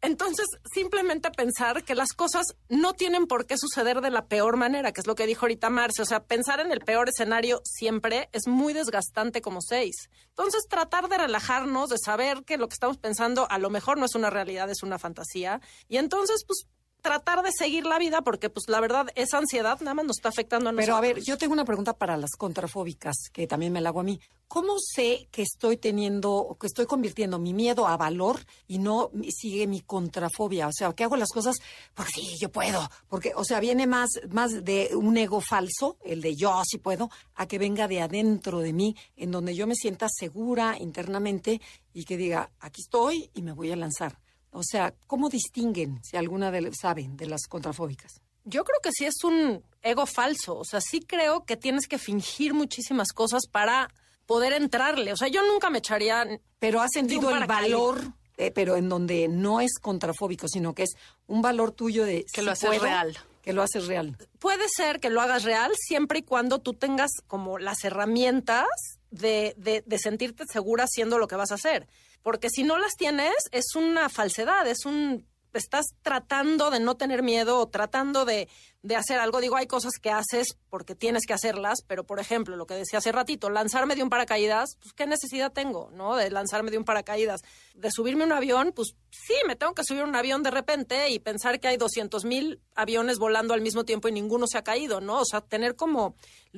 [0.01, 4.93] Entonces, simplemente pensar que las cosas no tienen por qué suceder de la peor manera,
[4.93, 6.03] que es lo que dijo ahorita Marce.
[6.03, 10.09] O sea, pensar en el peor escenario siempre es muy desgastante como seis.
[10.29, 14.07] Entonces, tratar de relajarnos, de saber que lo que estamos pensando a lo mejor no
[14.07, 15.61] es una realidad, es una fantasía.
[15.89, 16.67] Y entonces, pues,
[17.03, 20.31] tratar de seguir la vida porque pues la verdad esa ansiedad nada más nos está
[20.31, 20.87] afectando a nosotros.
[20.87, 24.01] Pero a ver, yo tengo una pregunta para las contrafóbicas que también me la hago
[24.01, 24.21] a mí.
[24.49, 29.67] ¿Cómo sé que estoy teniendo, que estoy convirtiendo mi miedo a valor y no sigue
[29.67, 30.69] mi contrafobia?
[30.69, 31.57] O sea, que hago las cosas
[31.95, 32.89] porque sí, yo puedo.
[33.09, 37.11] Porque, o sea, viene más, más de un ego falso, el de yo sí puedo,
[37.35, 41.61] a que venga de adentro de mí, en donde yo me sienta segura internamente
[41.95, 44.22] y que diga, aquí estoy y me voy a lanzar.
[44.53, 48.21] O sea, ¿cómo distinguen, si alguna de, saben, de las contrafóbicas?
[48.45, 50.59] Yo creo que sí es un ego falso.
[50.59, 53.89] O sea, sí creo que tienes que fingir muchísimas cosas para
[54.27, 55.13] poder entrarle.
[55.13, 56.27] O sea, yo nunca me echaría.
[56.59, 58.03] Pero ha sentido el valor,
[58.37, 60.91] eh, pero en donde no es contrafóbico, sino que es
[61.27, 62.27] un valor tuyo de.
[62.33, 63.17] Que lo hace real.
[63.43, 64.17] Que lo haces real.
[64.39, 68.69] Puede ser que lo hagas real siempre y cuando tú tengas como las herramientas
[69.11, 71.89] de, de, de sentirte segura haciendo lo que vas a hacer.
[72.23, 75.27] Porque si no las tienes, es una falsedad, es un
[75.59, 78.49] estás tratando de no tener miedo o tratando de,
[78.83, 79.41] de, hacer algo.
[79.41, 82.99] Digo, hay cosas que haces porque tienes que hacerlas, pero por ejemplo, lo que decía
[82.99, 86.17] hace ratito, lanzarme de un paracaídas, pues qué necesidad tengo, ¿no?
[86.17, 87.43] De lanzarme de un paracaídas.
[87.75, 91.19] De subirme un avión, pues sí, me tengo que subir un avión de repente y
[91.19, 95.01] pensar que hay 200 mil aviones volando al mismo tiempo y ninguno se ha caído,
[95.01, 95.21] ¿no?
[95.21, 96.15] O sea, tener como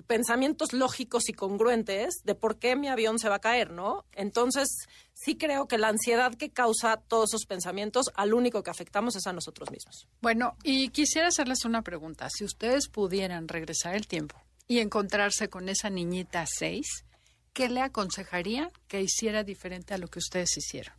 [0.07, 4.05] pensamientos lógicos y congruentes de por qué mi avión se va a caer, ¿no?
[4.13, 4.69] Entonces,
[5.15, 9.27] sí creo que la ansiedad que causa todos esos pensamientos, al único que afectamos es
[9.27, 10.07] a nosotros mismos.
[10.21, 12.29] Bueno, y quisiera hacerles una pregunta.
[12.29, 14.37] Si ustedes pudieran regresar el tiempo
[14.67, 17.05] y encontrarse con esa niñita seis,
[17.53, 20.95] ¿qué le aconsejaría que hiciera diferente a lo que ustedes hicieron?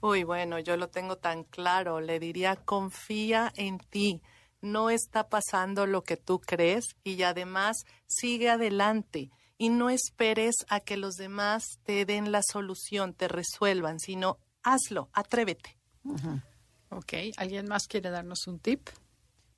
[0.00, 2.00] Uy, bueno, yo lo tengo tan claro.
[2.00, 4.20] Le diría, confía en ti.
[4.60, 9.30] No está pasando lo que tú crees y además sigue adelante
[9.62, 15.08] y no esperes a que los demás te den la solución, te resuelvan, sino hazlo,
[15.12, 15.78] atrévete.
[16.02, 16.42] Uh -huh.
[16.88, 18.88] Ok, ¿alguien más quiere darnos un tip?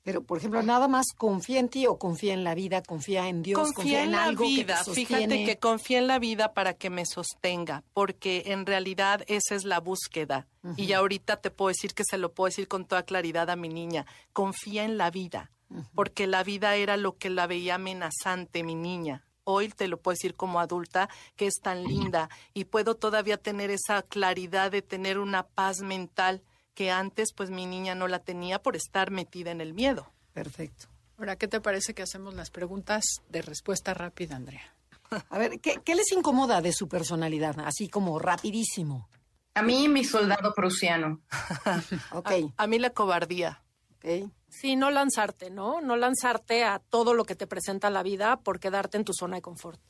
[0.03, 3.41] Pero, por ejemplo, nada más confía en ti o confía en la vida, confía en
[3.41, 4.77] Dios, confía, confía en, en algo la vida.
[4.77, 9.23] que te Fíjate que confía en la vida para que me sostenga, porque en realidad
[9.25, 10.45] esa es la búsqueda.
[10.61, 10.83] Uh -huh.
[10.83, 13.69] Y ahorita te puedo decir que se lo puedo decir con toda claridad a mi
[13.69, 14.05] niña.
[14.33, 15.89] Confía en la vida, uh -huh.
[15.95, 20.15] porque la vida era lo que la veía amenazante, mi niña hoy te lo puedo
[20.15, 25.17] decir como adulta, que es tan linda y puedo todavía tener esa claridad de tener
[25.17, 26.41] una paz mental
[26.73, 30.11] que antes pues mi niña no la tenía por estar metida en el miedo.
[30.33, 30.87] Perfecto.
[31.17, 34.75] Ahora, ¿qué te parece que hacemos las preguntas de respuesta rápida, Andrea?
[35.29, 37.55] A ver, ¿qué, ¿qué, les incomoda de su personalidad?
[37.59, 39.07] Así como rapidísimo.
[39.53, 41.21] A mí mi soldado prusiano.
[42.11, 42.31] ok.
[42.57, 43.63] A, a mí la cobardía.
[43.95, 44.29] Ok.
[44.59, 45.81] Sí, no lanzarte, ¿no?
[45.81, 49.35] No lanzarte a todo lo que te presenta la vida por quedarte en tu zona
[49.37, 49.81] de confort.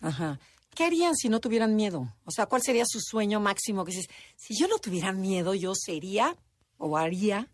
[0.00, 0.40] Ajá.
[0.74, 2.14] ¿Qué harían si no tuvieran miedo?
[2.24, 3.84] O sea, ¿cuál sería su sueño máximo?
[3.84, 6.36] Que dices, si yo no tuviera miedo, yo sería
[6.78, 7.48] o haría.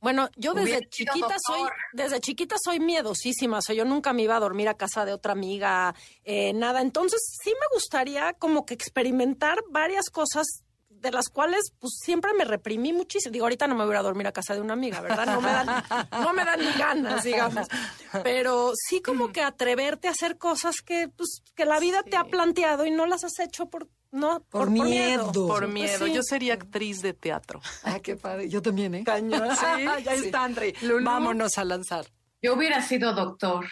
[0.00, 3.58] Bueno, yo desde chiquita soy, desde chiquita soy miedosísima.
[3.58, 6.82] O sea, yo nunca me iba a dormir a casa de otra amiga, eh, nada.
[6.82, 10.46] Entonces, sí me gustaría como que experimentar varias cosas
[11.00, 13.32] de las cuales pues siempre me reprimí muchísimo.
[13.32, 15.26] Digo, ahorita no me voy a dormir a casa de una amiga, ¿verdad?
[15.26, 17.66] No me dan, no me dan ni ganas, digamos.
[18.22, 22.10] Pero sí como que atreverte a hacer cosas que, pues, que la vida sí.
[22.10, 25.32] te ha planteado y no las has hecho por no por, por miedo.
[25.32, 26.06] Por miedo.
[26.06, 26.12] Sí.
[26.12, 27.60] Yo sería actriz de teatro.
[27.82, 28.48] Ah, qué padre.
[28.48, 29.04] Yo también, ¿eh?
[29.04, 29.54] Cañón.
[29.56, 30.74] Sí, ya está, André.
[31.02, 32.06] Vámonos a lanzar.
[32.42, 33.66] Yo hubiera sido doctor.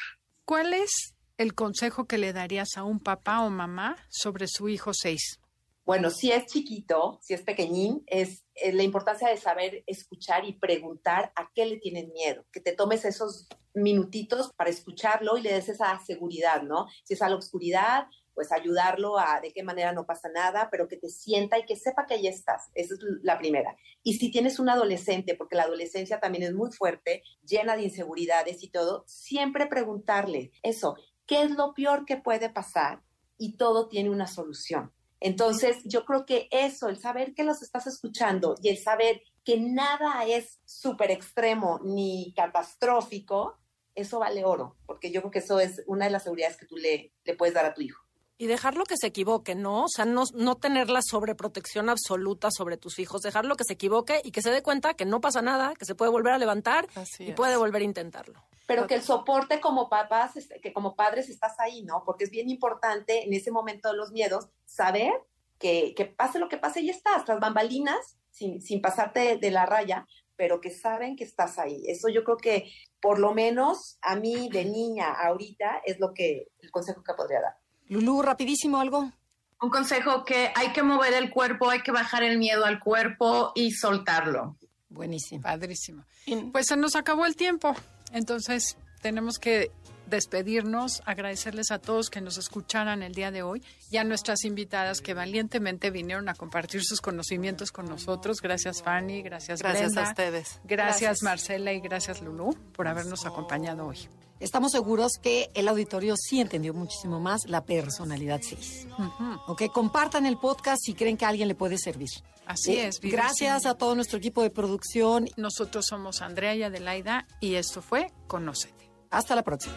[0.45, 4.93] ¿Cuál es el consejo que le darías a un papá o mamá sobre su hijo
[4.93, 5.41] seis?
[5.85, 10.55] Bueno, si es chiquito, si es pequeñín, es, es, la importancia de saber escuchar y
[10.55, 15.53] preguntar a qué le tienen miedo, que te tomes esos minutitos para escucharlo y le
[15.53, 16.87] des esa seguridad, ¿no?
[17.03, 20.89] Si es a la oscuridad, pues ayudarlo a de qué manera no pasa nada, pero
[20.89, 22.71] que te sienta y que sepa que ahí estás.
[22.75, 23.77] Esa es la primera.
[24.03, 28.63] Y si tienes un adolescente, porque la adolescencia también es muy fuerte, llena de inseguridades
[28.63, 33.03] y todo, siempre preguntarle eso, ¿qué es lo peor que puede pasar?
[33.39, 34.93] Y todo tiene una solución.
[35.21, 39.59] Entonces, yo creo que eso, el saber que los estás escuchando y el saber que
[39.59, 43.59] nada es súper extremo ni catastrófico,
[43.95, 46.77] eso vale oro, porque yo creo que eso es una de las seguridades que tú
[46.77, 48.04] le, le puedes dar a tu hijo.
[48.37, 49.85] Y dejarlo que se equivoque, ¿no?
[49.85, 54.21] O sea, no, no tener la sobreprotección absoluta sobre tus hijos, dejarlo que se equivoque
[54.25, 56.89] y que se dé cuenta que no pasa nada, que se puede volver a levantar
[56.97, 57.37] Así y es.
[57.37, 58.43] puede volver a intentarlo.
[58.67, 60.33] Pero que el soporte como papás,
[60.63, 62.03] que como padres estás ahí, ¿no?
[62.05, 65.13] Porque es bien importante en ese momento de los miedos saber
[65.59, 69.51] que, que pase lo que pase y estás, tras bambalinas, sin, sin pasarte de, de
[69.51, 70.07] la raya,
[70.37, 71.85] pero que saben que estás ahí.
[71.87, 72.71] Eso yo creo que
[73.01, 77.41] por lo menos a mí de niña ahorita es lo que el consejo que podría
[77.41, 77.64] dar.
[77.89, 79.13] Lulú, rapidísimo algo.
[79.61, 83.53] Un consejo que hay que mover el cuerpo, hay que bajar el miedo al cuerpo
[83.55, 84.57] y soltarlo.
[84.89, 85.43] Buenísimo.
[85.43, 86.05] Padrísimo.
[86.53, 87.75] Pues se nos acabó el tiempo.
[88.13, 89.71] Entonces tenemos que
[90.07, 95.01] despedirnos, agradecerles a todos que nos escucharan el día de hoy y a nuestras invitadas
[95.01, 98.41] que valientemente vinieron a compartir sus conocimientos con nosotros.
[98.41, 100.61] Gracias Fanny, gracias Gracias Brenda, a ustedes.
[100.65, 101.23] Gracias, Gracias.
[101.23, 104.09] Marcela y gracias Lulú por habernos acompañado hoy.
[104.41, 108.89] Estamos seguros que el auditorio sí entendió muchísimo más la personalidad 6.
[108.99, 109.41] Uh -huh.
[109.47, 112.11] Ok, compartan el podcast si creen que a alguien le puede servir.
[112.47, 113.01] Así eh, es.
[113.01, 115.29] Gracias a todo nuestro equipo de producción.
[115.37, 118.91] Nosotros somos Andrea y Adelaida y esto fue Conócete.
[119.11, 119.77] Hasta la próxima.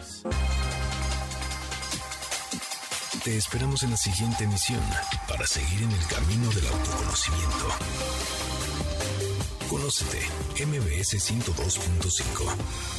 [3.24, 4.80] Te esperamos en la siguiente emisión
[5.28, 7.68] para seguir en el camino del autoconocimiento.
[9.68, 10.18] Conócete,
[10.66, 12.97] MBS 102.5.